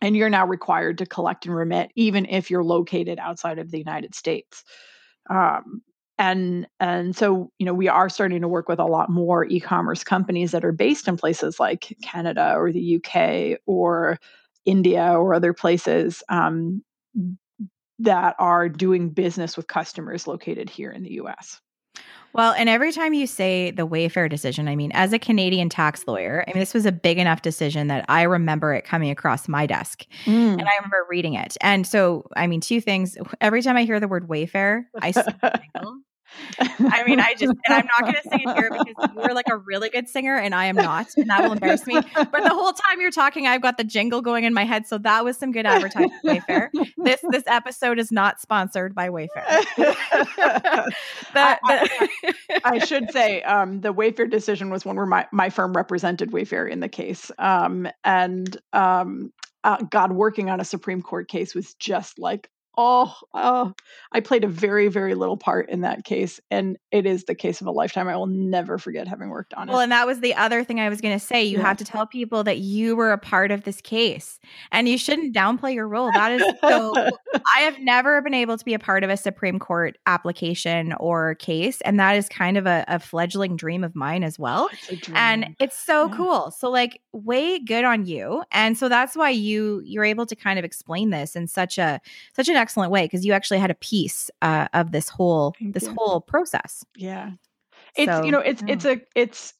[0.02, 3.78] and you're now required to collect and remit even if you're located outside of the
[3.78, 4.62] United States.
[5.28, 5.82] Um,
[6.20, 10.04] and and so you know we are starting to work with a lot more e-commerce
[10.04, 14.18] companies that are based in places like canada or the uk or
[14.66, 16.84] india or other places um,
[17.98, 21.60] that are doing business with customers located here in the us
[22.32, 26.06] well, and every time you say the Wayfair decision, I mean, as a Canadian tax
[26.06, 29.48] lawyer, I mean, this was a big enough decision that I remember it coming across
[29.48, 30.52] my desk mm.
[30.52, 31.56] and I remember reading it.
[31.60, 33.18] And so, I mean, two things.
[33.40, 35.10] Every time I hear the word Wayfair, I
[36.58, 39.48] I mean, I just, and I'm not going to sing it here because you're like
[39.48, 41.94] a really good singer and I am not, and that will embarrass me.
[41.94, 44.86] But the whole time you're talking, I've got the jingle going in my head.
[44.86, 46.70] So that was some good advertising, Wayfair.
[46.96, 49.28] This, this episode is not sponsored by Wayfair.
[49.76, 50.94] the,
[51.34, 55.72] I, I, I, should say um, the Wayfair decision was one where my, my firm
[55.72, 57.30] represented Wayfair in the case.
[57.38, 59.32] Um, and um,
[59.64, 62.48] uh, God, working on a Supreme Court case was just like
[62.82, 63.74] oh, oh,
[64.10, 66.40] I played a very, very little part in that case.
[66.50, 68.08] And it is the case of a lifetime.
[68.08, 69.72] I will never forget having worked on it.
[69.72, 71.44] Well, and that was the other thing I was going to say.
[71.44, 71.64] You yeah.
[71.64, 74.40] have to tell people that you were a part of this case
[74.72, 76.10] and you shouldn't downplay your role.
[76.10, 76.94] That is so,
[77.54, 81.34] I have never been able to be a part of a Supreme Court application or
[81.34, 81.82] case.
[81.82, 84.70] And that is kind of a, a fledgling dream of mine as well.
[84.72, 86.16] Oh, and it's so yeah.
[86.16, 86.50] cool.
[86.50, 88.42] So, like, way good on you.
[88.52, 92.00] And so that's why you, you're able to kind of explain this in such a,
[92.34, 95.74] such an excellent way because you actually had a piece uh, of this whole Thank
[95.74, 95.94] this you.
[95.98, 96.84] whole process.
[96.96, 97.32] Yeah,
[97.96, 98.72] it's so, you know it's yeah.
[98.72, 99.54] it's a it's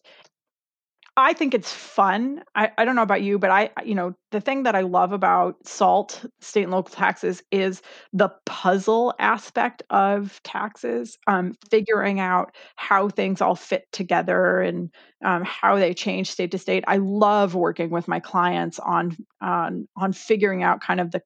[1.16, 2.44] I think it's fun.
[2.54, 5.12] I, I don't know about you, but I, you know, the thing that I love
[5.12, 12.54] about SALT, state and local taxes, is the puzzle aspect of taxes, um, figuring out
[12.76, 14.88] how things all fit together and
[15.22, 16.84] um, how they change state to state.
[16.86, 21.22] I love working with my clients on on on figuring out kind of the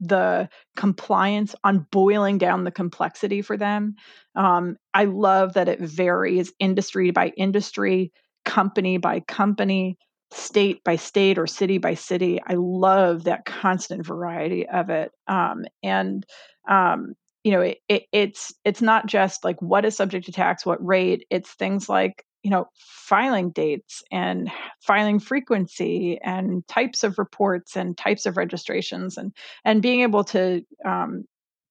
[0.00, 3.94] the compliance on boiling down the complexity for them.
[4.34, 8.12] Um, I love that it varies industry by industry,
[8.44, 9.96] company by company,
[10.30, 12.40] state by state, or city by city.
[12.46, 15.10] I love that constant variety of it.
[15.26, 16.24] Um, and
[16.68, 20.66] um, you know, it, it, it's it's not just like what is subject to tax,
[20.66, 21.24] what rate.
[21.30, 27.96] It's things like you know filing dates and filing frequency and types of reports and
[27.96, 29.32] types of registrations and
[29.64, 31.24] and being able to um,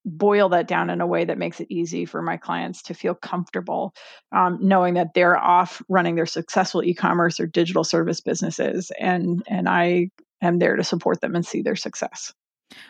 [0.05, 3.13] boil that down in a way that makes it easy for my clients to feel
[3.13, 3.93] comfortable
[4.31, 9.67] um, knowing that they're off running their successful e-commerce or digital service businesses and and
[9.69, 10.09] i
[10.41, 12.33] am there to support them and see their success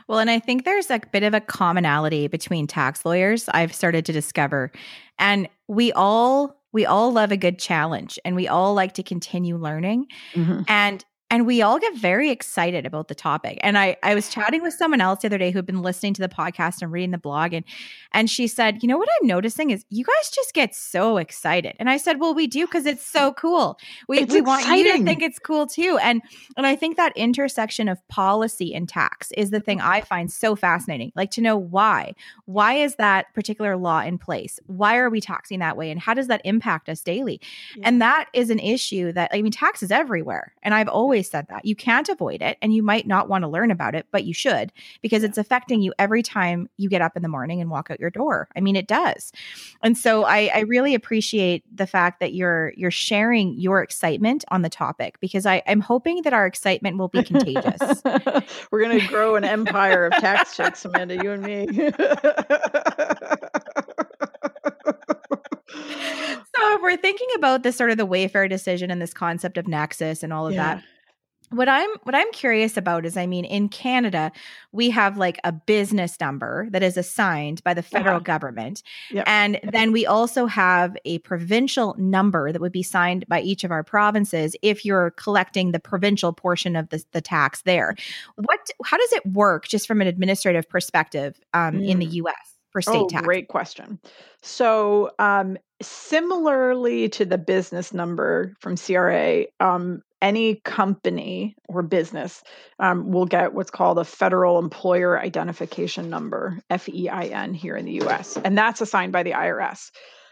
[0.07, 4.05] well, and I think there's a bit of a commonality between tax lawyers I've started
[4.05, 4.71] to discover.
[5.19, 9.57] And we all we all love a good challenge and we all like to continue
[9.57, 10.07] learning.
[10.33, 10.61] Mm-hmm.
[10.67, 13.57] And and we all get very excited about the topic.
[13.61, 16.21] And i i was chatting with someone else the other day who'd been listening to
[16.21, 17.65] the podcast and reading the blog and
[18.13, 21.75] and she said you know what i'm noticing is you guys just get so excited.
[21.79, 23.77] And i said well we do because it's so cool.
[24.07, 25.97] We, we want you to think it's cool too.
[26.01, 26.21] And
[26.55, 30.55] and i think that intersection of policy and tax is the thing i find so
[30.55, 32.13] fascinating like to know why.
[32.45, 34.59] Why is that particular law in place?
[34.67, 35.91] Why are we taxing that way?
[35.91, 37.41] And how does that impact us daily?
[37.75, 37.87] Yeah.
[37.87, 40.53] and that is an issue that i mean tax is everywhere.
[40.63, 41.65] And i've always always said that.
[41.65, 44.33] You can't avoid it and you might not want to learn about it, but you
[44.33, 47.89] should because it's affecting you every time you get up in the morning and walk
[47.89, 48.47] out your door.
[48.55, 49.31] I mean, it does.
[49.81, 54.61] And so I, I really appreciate the fact that you're you're sharing your excitement on
[54.61, 58.03] the topic because I, I'm hoping that our excitement will be contagious.
[58.71, 61.67] We're gonna grow an empire of tax checks, Amanda, you and me.
[66.55, 69.67] so if we're thinking about this sort of the Wayfair decision and this concept of
[69.67, 70.75] nexus and all of yeah.
[70.75, 70.83] that,
[71.49, 74.31] what i'm what i'm curious about is i mean in canada
[74.77, 78.83] we have like a business number that is assigned by the federal government.
[79.11, 79.23] Yep.
[79.27, 83.71] and then we also have a provincial number that would be signed by each of
[83.71, 87.95] our provinces if you're collecting the provincial portion of the, the tax there.
[88.35, 91.89] What how does it work just from an administrative perspective um, mm.
[91.89, 92.35] in the us
[92.69, 93.25] for state oh, tax?
[93.25, 93.99] great question.
[94.43, 102.43] So um, similarly to the business number from cra um, any company or business
[102.79, 108.37] um, will get what's called a federal employer identification number fein here in the us
[108.37, 109.91] and that's assigned by the irs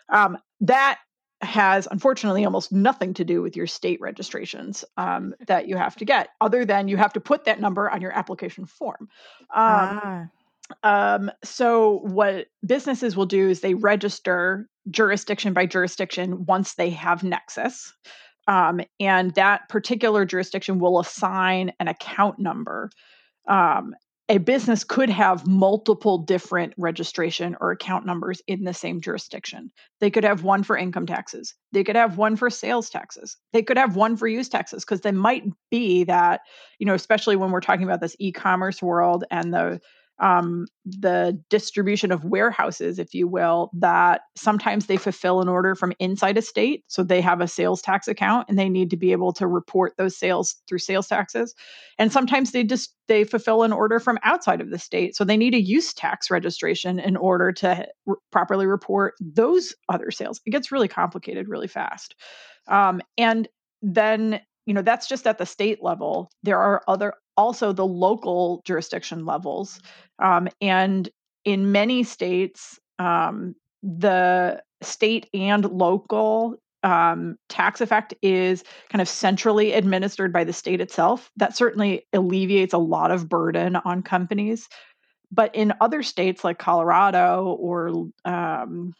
[0.10, 1.00] um, that
[1.42, 6.06] has unfortunately almost nothing to do with your state registrations um, that you have to
[6.06, 8.98] get other than you have to put that number on your application form.
[9.02, 9.10] Um,
[9.54, 10.26] ah.
[10.82, 17.24] Um, so what businesses will do is they register jurisdiction by jurisdiction once they have
[17.24, 17.94] nexus
[18.48, 22.90] um, and that particular jurisdiction will assign an account number.
[23.48, 23.96] Um,
[24.28, 29.72] a business could have multiple different registration or account numbers in the same jurisdiction.
[30.00, 31.54] They could have one for income taxes.
[31.74, 33.38] They could have one for sales taxes.
[33.54, 36.42] They could have one for use taxes because they might be that,
[36.80, 39.80] you know, especially when we're talking about this e commerce world and the
[40.20, 45.94] um, the distribution of warehouses, if you will, that sometimes they fulfill an order from
[46.00, 46.86] inside a state.
[46.88, 49.94] So they have a sales tax account and they need to be able to report
[49.98, 51.54] those sales through sales taxes.
[52.00, 55.16] And sometimes they just they fulfill an order from outside of the state.
[55.16, 60.12] So they need a use tax registration in order to r- properly report those other
[60.12, 60.40] sales.
[60.46, 62.16] It gets really complicated really fast.
[62.68, 63.48] Um, and
[63.82, 68.62] then you know that's just at the state level there are other also the local
[68.66, 69.80] jurisdiction levels.
[70.20, 71.10] Um, and
[71.44, 79.74] in many states, um, the state and local um, tax effect is kind of centrally
[79.74, 81.32] administered by the state itself.
[81.36, 84.70] That certainly alleviates a lot of burden on companies.
[85.32, 88.94] But in other states like Colorado or um,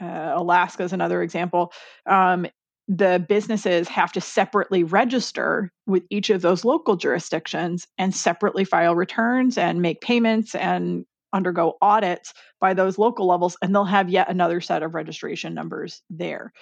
[0.00, 1.72] uh, Alaska is another example,
[2.06, 2.46] um,
[2.86, 8.94] the businesses have to separately register with each of those local jurisdictions and separately file
[8.94, 14.28] returns and make payments and undergo audits by those local levels and they'll have yet
[14.28, 16.52] another set of registration numbers there.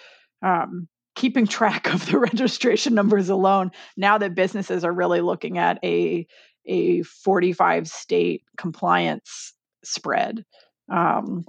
[0.43, 5.79] Um, keeping track of the registration numbers alone now that businesses are really looking at
[5.85, 6.27] a
[6.67, 9.53] a 45 state compliance
[9.83, 10.45] spread
[10.89, 11.45] um,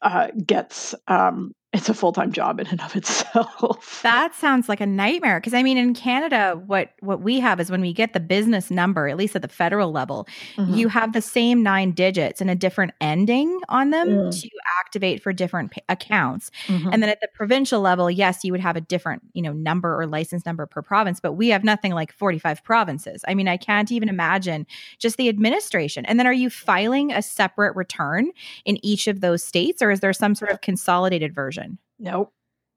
[0.00, 4.00] uh, gets um, it's a full-time job in and of itself.
[4.02, 7.70] That sounds like a nightmare because I mean in Canada what what we have is
[7.70, 10.72] when we get the business number at least at the federal level mm-hmm.
[10.74, 14.50] you have the same 9 digits and a different ending on them to
[14.80, 16.50] activate for different p- accounts.
[16.66, 16.88] Mm-hmm.
[16.92, 20.00] And then at the provincial level yes you would have a different you know number
[20.00, 23.24] or license number per province but we have nothing like 45 provinces.
[23.28, 24.66] I mean I can't even imagine
[24.98, 26.06] just the administration.
[26.06, 28.30] And then are you filing a separate return
[28.64, 31.59] in each of those states or is there some sort of consolidated version?
[32.00, 32.32] Nope.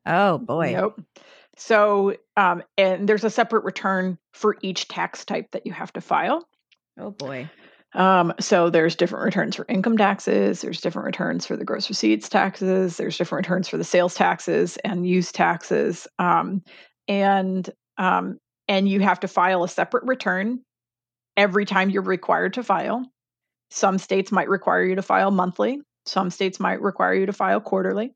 [0.05, 0.73] Oh boy.
[0.73, 1.01] Nope.
[1.55, 6.01] So, um, and there's a separate return for each tax type that you have to
[6.01, 6.47] file.
[6.99, 7.49] Oh boy.
[7.95, 10.61] Um, so there's different returns for income taxes.
[10.61, 12.97] There's different returns for the gross receipts taxes.
[12.97, 16.07] There's different returns for the sales taxes and use taxes.
[16.17, 16.63] Um,
[17.07, 20.61] and um, and you have to file a separate return
[21.37, 23.05] every time you're required to file.
[23.69, 25.81] Some states might require you to file monthly.
[26.05, 28.13] Some states might require you to file quarterly.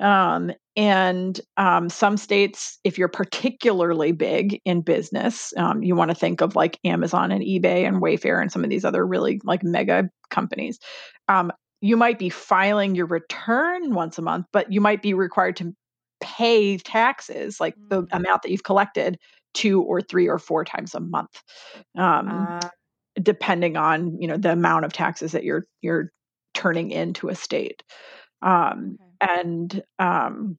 [0.00, 6.16] Um, and um, some states, if you're particularly big in business, um, you want to
[6.16, 9.62] think of like Amazon and eBay and Wayfair and some of these other really like
[9.62, 10.80] mega companies.
[11.28, 15.56] Um, you might be filing your return once a month, but you might be required
[15.56, 15.74] to
[16.20, 18.08] pay taxes, like the mm.
[18.12, 19.18] amount that you've collected,
[19.52, 21.42] two or three or four times a month,
[21.96, 22.68] um, uh,
[23.22, 26.10] depending on you know the amount of taxes that you're you're
[26.54, 27.84] turning into a state.
[28.42, 28.96] Um.
[29.28, 30.58] And um,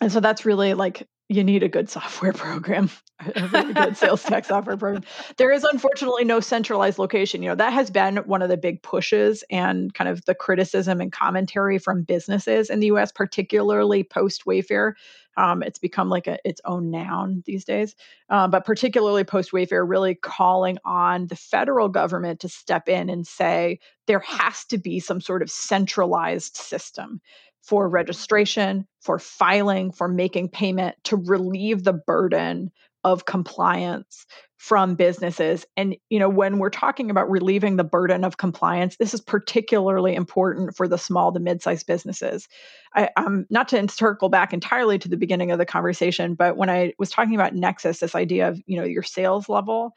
[0.00, 2.90] and so that's really like you need a good software program,
[3.34, 5.02] a good sales tax software program.
[5.38, 7.42] There is unfortunately no centralized location.
[7.42, 11.00] You know, that has been one of the big pushes and kind of the criticism
[11.00, 14.92] and commentary from businesses in the US, particularly post Wayfair.
[15.38, 17.94] Um, it's become like a, its own noun these days,
[18.30, 23.26] um, but particularly post Wayfair, really calling on the federal government to step in and
[23.26, 27.20] say there has to be some sort of centralized system
[27.66, 32.70] for registration, for filing, for making payment to relieve the burden
[33.02, 35.66] of compliance from businesses.
[35.76, 40.14] And you know, when we're talking about relieving the burden of compliance, this is particularly
[40.14, 42.48] important for the small to mid-sized businesses.
[42.94, 46.70] I, am not to circle back entirely to the beginning of the conversation, but when
[46.70, 49.92] I was talking about Nexus, this idea of you know your sales level,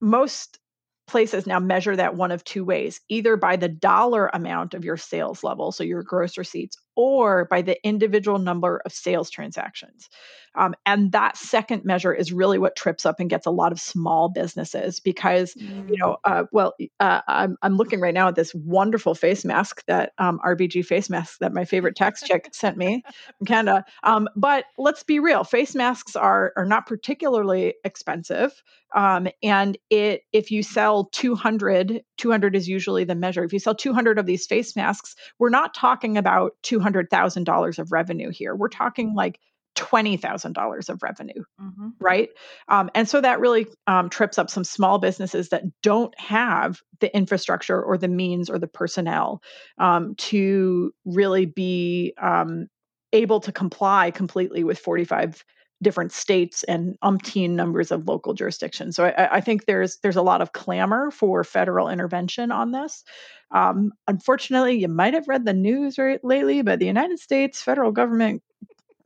[0.00, 0.58] most
[1.06, 4.96] places now measure that one of two ways either by the dollar amount of your
[4.96, 10.08] sales level, so your gross receipts, or by the individual number of sales transactions.
[10.56, 13.80] Um, and that second measure is really what trips up and gets a lot of
[13.80, 15.88] small businesses because, mm.
[15.88, 19.84] you know, uh, well, uh, I'm, I'm looking right now at this wonderful face mask
[19.86, 23.02] that um, RBG face mask that my favorite tax chick sent me
[23.36, 23.84] from Canada.
[24.02, 28.62] Um, but let's be real, face masks are, are not particularly expensive.
[28.94, 33.44] Um, and it if you sell 200, 200 is usually the measure.
[33.44, 37.92] If you sell 200 of these face masks, we're not talking about 200 $200,000 of
[37.92, 38.54] revenue here.
[38.54, 39.40] We're talking like
[39.76, 41.88] $20,000 of revenue, mm-hmm.
[42.00, 42.30] right?
[42.68, 47.14] Um, and so that really um, trips up some small businesses that don't have the
[47.14, 49.42] infrastructure or the means or the personnel
[49.78, 52.68] um, to really be um,
[53.12, 55.44] able to comply completely with 45
[55.82, 58.96] different states and umpteen numbers of local jurisdictions.
[58.96, 63.04] So I, I, think there's there's a lot of clamor for federal intervention on this.
[63.50, 67.92] Um, unfortunately, you might have read the news right lately, but the United States federal
[67.92, 68.42] government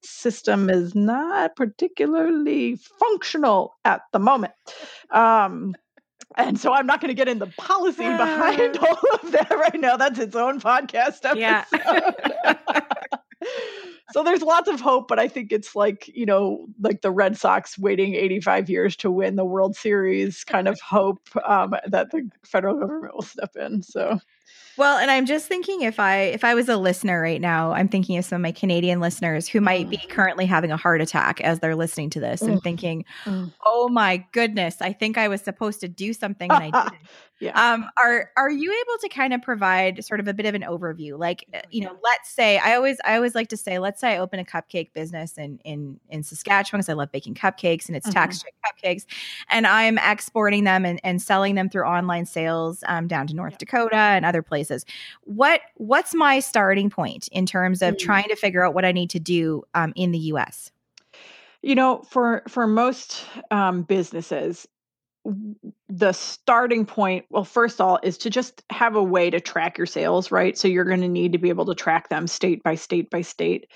[0.02, 4.54] system is not particularly functional at the moment.
[5.10, 5.74] Um,
[6.36, 9.80] and so I'm not going to get into the policy behind all of that right
[9.80, 9.96] now.
[9.96, 11.38] That's its own podcast episode.
[11.38, 11.64] Yeah.
[14.12, 17.36] so there's lots of hope, but I think it's like, you know, like the Red
[17.36, 22.28] Sox waiting 85 years to win the World Series kind of hope um, that the
[22.44, 23.82] federal government will step in.
[23.82, 24.18] So
[24.76, 27.88] well, and I'm just thinking if I if I was a listener right now, I'm
[27.88, 30.08] thinking of some of my Canadian listeners who might be mm.
[30.08, 32.52] currently having a heart attack as they're listening to this mm.
[32.52, 33.52] and thinking, mm.
[33.64, 37.02] "Oh my goodness, I think I was supposed to do something and I didn't."
[37.40, 37.72] Yeah.
[37.72, 40.62] Um are are you able to kind of provide sort of a bit of an
[40.62, 41.18] overview?
[41.18, 44.14] Like, uh, you know, let's say I always I always like to say, let's say
[44.14, 47.96] I open a cupcake business in in in Saskatchewan because I love baking cupcakes and
[47.96, 48.14] it's mm-hmm.
[48.14, 49.06] tax cupcakes
[49.48, 53.58] and I'm exporting them and, and selling them through online sales um, down to North
[53.58, 54.84] Dakota and other places.
[55.22, 57.98] What what's my starting point in terms of mm.
[57.98, 60.70] trying to figure out what I need to do um, in the U.S.
[61.62, 64.66] You know, for for most um, businesses,
[65.88, 69.76] the starting point well first of all is to just have a way to track
[69.76, 70.56] your sales right?
[70.56, 73.20] So you're going to need to be able to track them state by state by
[73.20, 73.66] state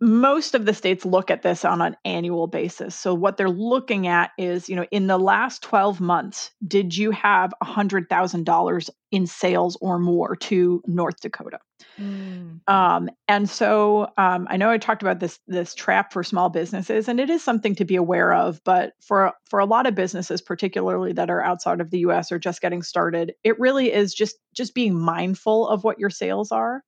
[0.00, 2.94] most of the states look at this on an annual basis.
[2.94, 7.10] So what they're looking at is, you know, in the last 12 months, did you
[7.10, 11.58] have $100,000 in sales or more to North Dakota?
[12.00, 12.60] Mm.
[12.68, 17.08] Um, and so um, I know I talked about this this trap for small businesses,
[17.08, 18.60] and it is something to be aware of.
[18.64, 22.30] But for for a lot of businesses, particularly that are outside of the U.S.
[22.30, 26.52] or just getting started, it really is just just being mindful of what your sales
[26.52, 26.82] are.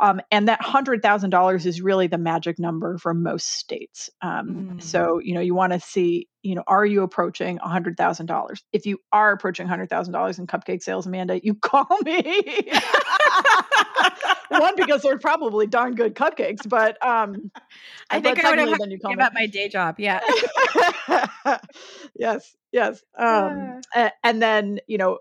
[0.00, 4.08] Um, and that hundred thousand dollars is really the magic number for most states.
[4.22, 4.82] Um, mm.
[4.82, 8.26] So you know you want to see you know are you approaching a hundred thousand
[8.26, 8.64] dollars?
[8.72, 12.70] If you are approaching hundred thousand dollars in cupcake sales, Amanda, you call me.
[14.48, 17.52] One because they're probably darn good cupcakes, but um,
[18.08, 20.00] I think I would have to give up my day job.
[20.00, 20.20] Yeah.
[22.16, 24.10] yes yes um, yeah.
[24.22, 25.18] and then you know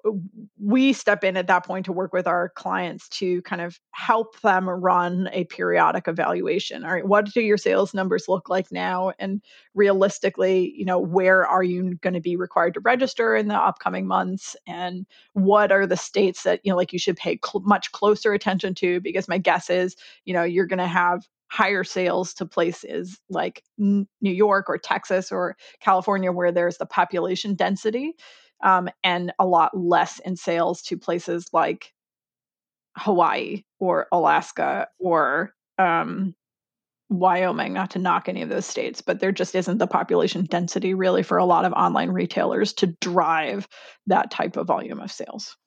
[0.59, 4.39] we step in at that point to work with our clients to kind of help
[4.41, 9.11] them run a periodic evaluation all right what do your sales numbers look like now?
[9.19, 9.41] And
[9.73, 14.07] realistically you know where are you going to be required to register in the upcoming
[14.07, 14.55] months?
[14.67, 18.33] And what are the states that you know like you should pay cl- much closer
[18.33, 19.01] attention to?
[19.01, 19.95] Because my guess is
[20.25, 25.31] you know you're going to have higher sales to places like New York or Texas
[25.31, 28.13] or California, where there's the population density,
[28.63, 31.93] um, and a lot less in sales to places like
[32.97, 36.35] Hawaii or Alaska or um,
[37.09, 40.93] Wyoming, not to knock any of those states, but there just isn't the population density
[40.93, 43.67] really for a lot of online retailers to drive
[44.05, 45.57] that type of volume of sales.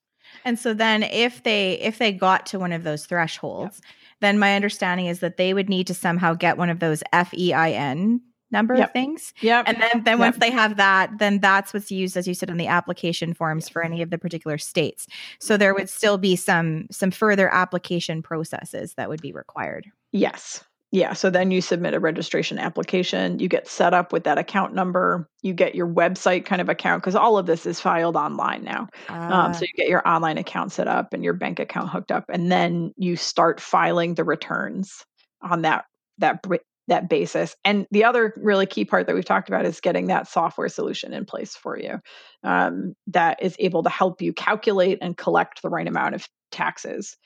[0.44, 3.90] And so then if they if they got to one of those thresholds, yeah.
[4.22, 8.20] Then my understanding is that they would need to somehow get one of those FEIN
[8.52, 8.88] number yep.
[8.88, 9.32] of things.
[9.40, 9.62] Yeah.
[9.66, 10.18] And then then yep.
[10.18, 13.68] once they have that, then that's what's used as you said on the application forms
[13.68, 15.06] for any of the particular states.
[15.40, 19.86] So there would still be some some further application processes that would be required.
[20.12, 20.62] Yes.
[20.92, 24.74] Yeah, so then you submit a registration application, you get set up with that account
[24.74, 28.62] number, you get your website kind of account because all of this is filed online
[28.62, 28.88] now.
[29.08, 29.62] Um, so ah.
[29.62, 32.92] you get your online account set up and your bank account hooked up, and then
[32.98, 35.02] you start filing the returns
[35.40, 35.86] on that
[36.18, 36.44] that
[36.88, 37.56] that basis.
[37.64, 41.14] And the other really key part that we've talked about is getting that software solution
[41.14, 42.00] in place for you
[42.42, 47.16] um, that is able to help you calculate and collect the right amount of taxes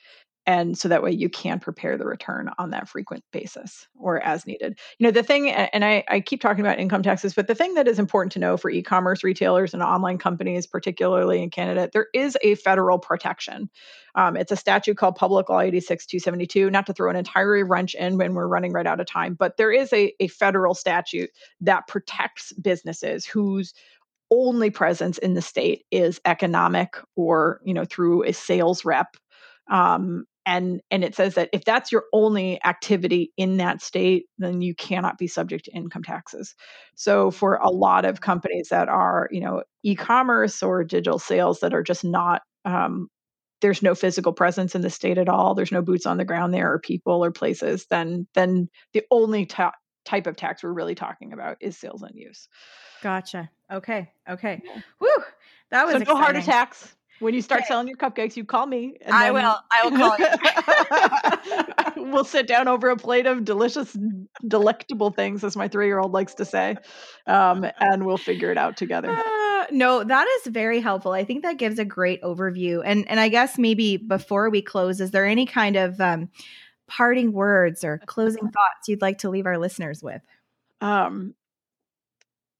[0.47, 4.47] and so that way you can prepare the return on that frequent basis or as
[4.47, 4.79] needed.
[4.97, 7.75] You know the thing and I, I, keep talking about income taxes but the thing
[7.75, 12.07] that is important to know for e-commerce retailers and online companies particularly in canada there
[12.13, 13.69] is a federal protection.
[14.15, 18.17] Um, it's a statute called public law 86272 not to throw an entire wrench in
[18.17, 21.29] when we're running right out of time but there is a, a federal statute
[21.61, 23.73] that protects businesses whose
[24.31, 29.15] only presence in the state is economic or you know through a sales rep.
[29.69, 34.61] Um, and and it says that if that's your only activity in that state then
[34.61, 36.55] you cannot be subject to income taxes.
[36.95, 41.73] So for a lot of companies that are you know e-commerce or digital sales that
[41.73, 43.09] are just not um,
[43.59, 46.53] there's no physical presence in the state at all there's no boots on the ground
[46.53, 49.73] there or people or places then then the only ta-
[50.05, 52.47] type of tax we're really talking about is sales and use.
[53.03, 53.49] Gotcha.
[53.71, 54.61] Okay okay.
[55.01, 55.09] Woo!
[55.71, 56.13] that was so exciting.
[56.13, 57.67] no heart attacks when you start okay.
[57.67, 58.97] selling your cupcakes, you call me.
[59.05, 59.57] I will.
[59.71, 60.17] I will call
[61.95, 62.11] you.
[62.11, 63.97] we'll sit down over a plate of delicious,
[64.47, 66.75] delectable things, as my three-year-old likes to say,
[67.25, 69.09] um, and we'll figure it out together.
[69.09, 71.11] Uh, no, that is very helpful.
[71.11, 72.81] I think that gives a great overview.
[72.85, 76.29] And and I guess maybe before we close, is there any kind of um,
[76.87, 80.21] parting words or closing thoughts you'd like to leave our listeners with?
[80.81, 81.33] Um,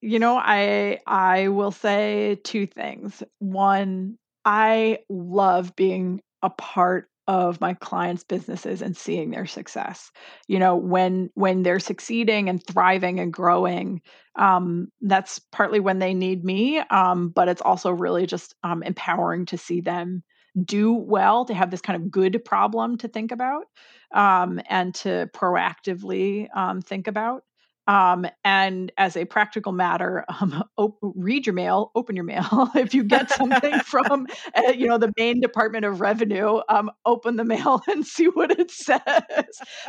[0.02, 3.24] you know, I I will say two things.
[3.40, 4.18] One,
[4.48, 10.12] I love being a part of my clients' businesses and seeing their success.
[10.48, 14.02] You know, when when they're succeeding and thriving and growing,
[14.38, 16.80] um, that's partly when they need me.
[16.80, 20.24] Um, but it's also really just um, empowering to see them
[20.64, 23.66] do well, to have this kind of good problem to think about,
[24.14, 27.44] um, and to proactively um, think about.
[27.88, 32.70] Um, and as a practical matter, um, op- read your mail, open your mail.
[32.76, 37.38] if you get something from, uh, you know, the Maine Department of Revenue, um, open
[37.38, 39.02] the mail and see what it says,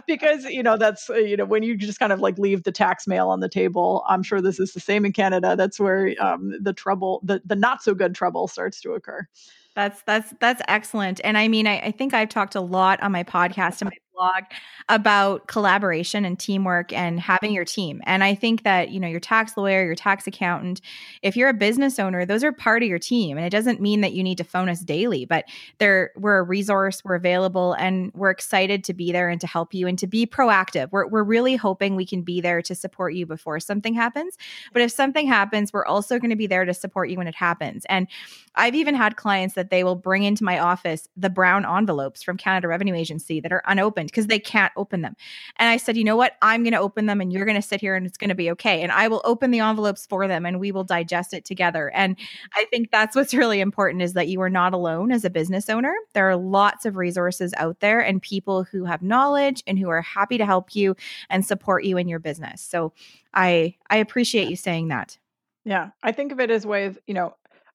[0.06, 2.72] because you know that's uh, you know when you just kind of like leave the
[2.72, 4.04] tax mail on the table.
[4.08, 5.56] I'm sure this is the same in Canada.
[5.56, 9.26] That's where um, the trouble, the the not so good trouble, starts to occur.
[9.74, 11.20] That's that's that's excellent.
[11.22, 13.96] And I mean, I, I think I've talked a lot on my podcast and my
[14.18, 14.44] blog
[14.88, 18.00] about collaboration and teamwork and having your team.
[18.04, 20.80] And I think that, you know, your tax lawyer, your tax accountant,
[21.22, 23.36] if you're a business owner, those are part of your team.
[23.36, 25.44] And it doesn't mean that you need to phone us daily, but
[25.78, 29.72] they're we're a resource, we're available, and we're excited to be there and to help
[29.72, 30.90] you and to be proactive.
[30.90, 34.36] We're we're really hoping we can be there to support you before something happens.
[34.72, 37.36] But if something happens, we're also going to be there to support you when it
[37.36, 37.84] happens.
[37.88, 38.08] And
[38.54, 42.36] I've even had clients that they will bring into my office the brown envelopes from
[42.36, 45.16] Canada Revenue Agency that are unopened because they can't open them.
[45.56, 46.36] And I said, you know what?
[46.42, 48.34] I'm going to open them and you're going to sit here and it's going to
[48.34, 48.82] be okay.
[48.82, 51.90] And I will open the envelopes for them and we will digest it together.
[51.94, 52.16] And
[52.54, 55.68] I think that's what's really important is that you are not alone as a business
[55.68, 55.94] owner.
[56.14, 60.02] There are lots of resources out there and people who have knowledge and who are
[60.02, 60.96] happy to help you
[61.30, 62.62] and support you in your business.
[62.62, 62.92] So
[63.34, 65.18] I I appreciate you saying that.
[65.64, 67.34] Yeah, I think of it as way of, you know,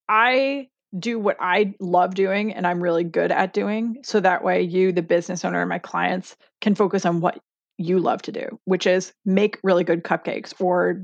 [0.09, 3.97] I do what I love doing and I'm really good at doing.
[4.03, 7.39] So that way, you, the business owner, and my clients can focus on what
[7.77, 11.03] you love to do, which is make really good cupcakes or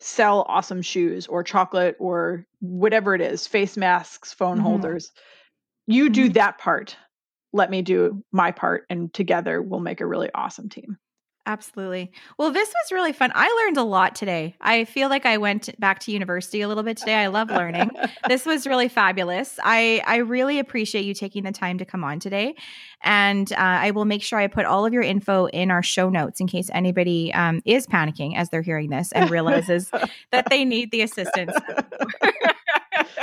[0.00, 4.66] sell awesome shoes or chocolate or whatever it is face masks, phone mm-hmm.
[4.66, 5.12] holders.
[5.86, 6.34] You do mm-hmm.
[6.34, 6.96] that part.
[7.52, 10.98] Let me do my part, and together we'll make a really awesome team.
[11.46, 12.10] Absolutely.
[12.38, 13.30] Well, this was really fun.
[13.34, 14.56] I learned a lot today.
[14.62, 17.16] I feel like I went back to university a little bit today.
[17.16, 17.90] I love learning.
[18.28, 19.58] this was really fabulous.
[19.62, 22.54] I I really appreciate you taking the time to come on today,
[23.02, 26.08] and uh, I will make sure I put all of your info in our show
[26.08, 29.90] notes in case anybody um, is panicking as they're hearing this and realizes
[30.32, 31.52] that they need the assistance.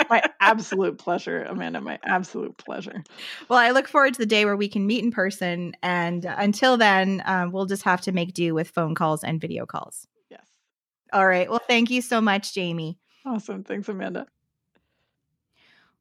[0.09, 1.81] my absolute pleasure, Amanda.
[1.81, 3.03] My absolute pleasure.
[3.49, 5.73] Well, I look forward to the day where we can meet in person.
[5.83, 9.65] And until then, um, we'll just have to make do with phone calls and video
[9.65, 10.07] calls.
[10.29, 10.45] Yes.
[11.13, 11.49] All right.
[11.49, 12.99] Well, thank you so much, Jamie.
[13.25, 13.63] Awesome.
[13.63, 14.27] Thanks, Amanda.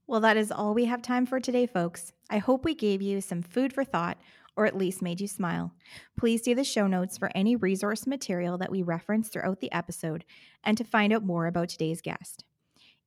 [0.06, 2.12] Well, that is all we have time for today, folks.
[2.28, 4.18] I hope we gave you some food for thought
[4.56, 5.72] or at least made you smile.
[6.18, 10.24] Please see the show notes for any resource material that we reference throughout the episode
[10.64, 12.44] and to find out more about today's guest.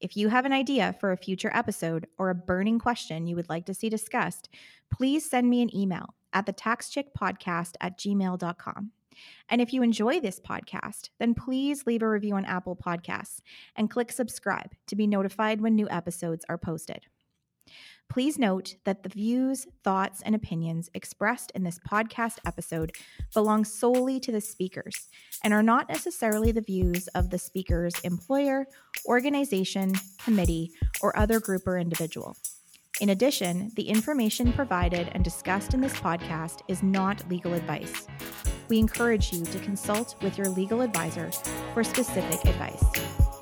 [0.03, 3.47] If you have an idea for a future episode or a burning question you would
[3.47, 4.49] like to see discussed,
[4.91, 8.91] please send me an email at the at gmail.com.
[9.47, 13.39] And if you enjoy this podcast, then please leave a review on Apple Podcasts
[13.77, 17.05] and click subscribe to be notified when new episodes are posted.
[18.09, 22.91] Please note that the views, thoughts, and opinions expressed in this podcast episode
[23.33, 25.09] belong solely to the speakers
[25.43, 28.67] and are not necessarily the views of the speaker's employer,
[29.07, 29.93] organization,
[30.23, 32.35] committee, or other group or individual.
[33.01, 38.07] In addition, the information provided and discussed in this podcast is not legal advice.
[38.69, 41.31] We encourage you to consult with your legal advisor
[41.73, 43.32] for specific advice.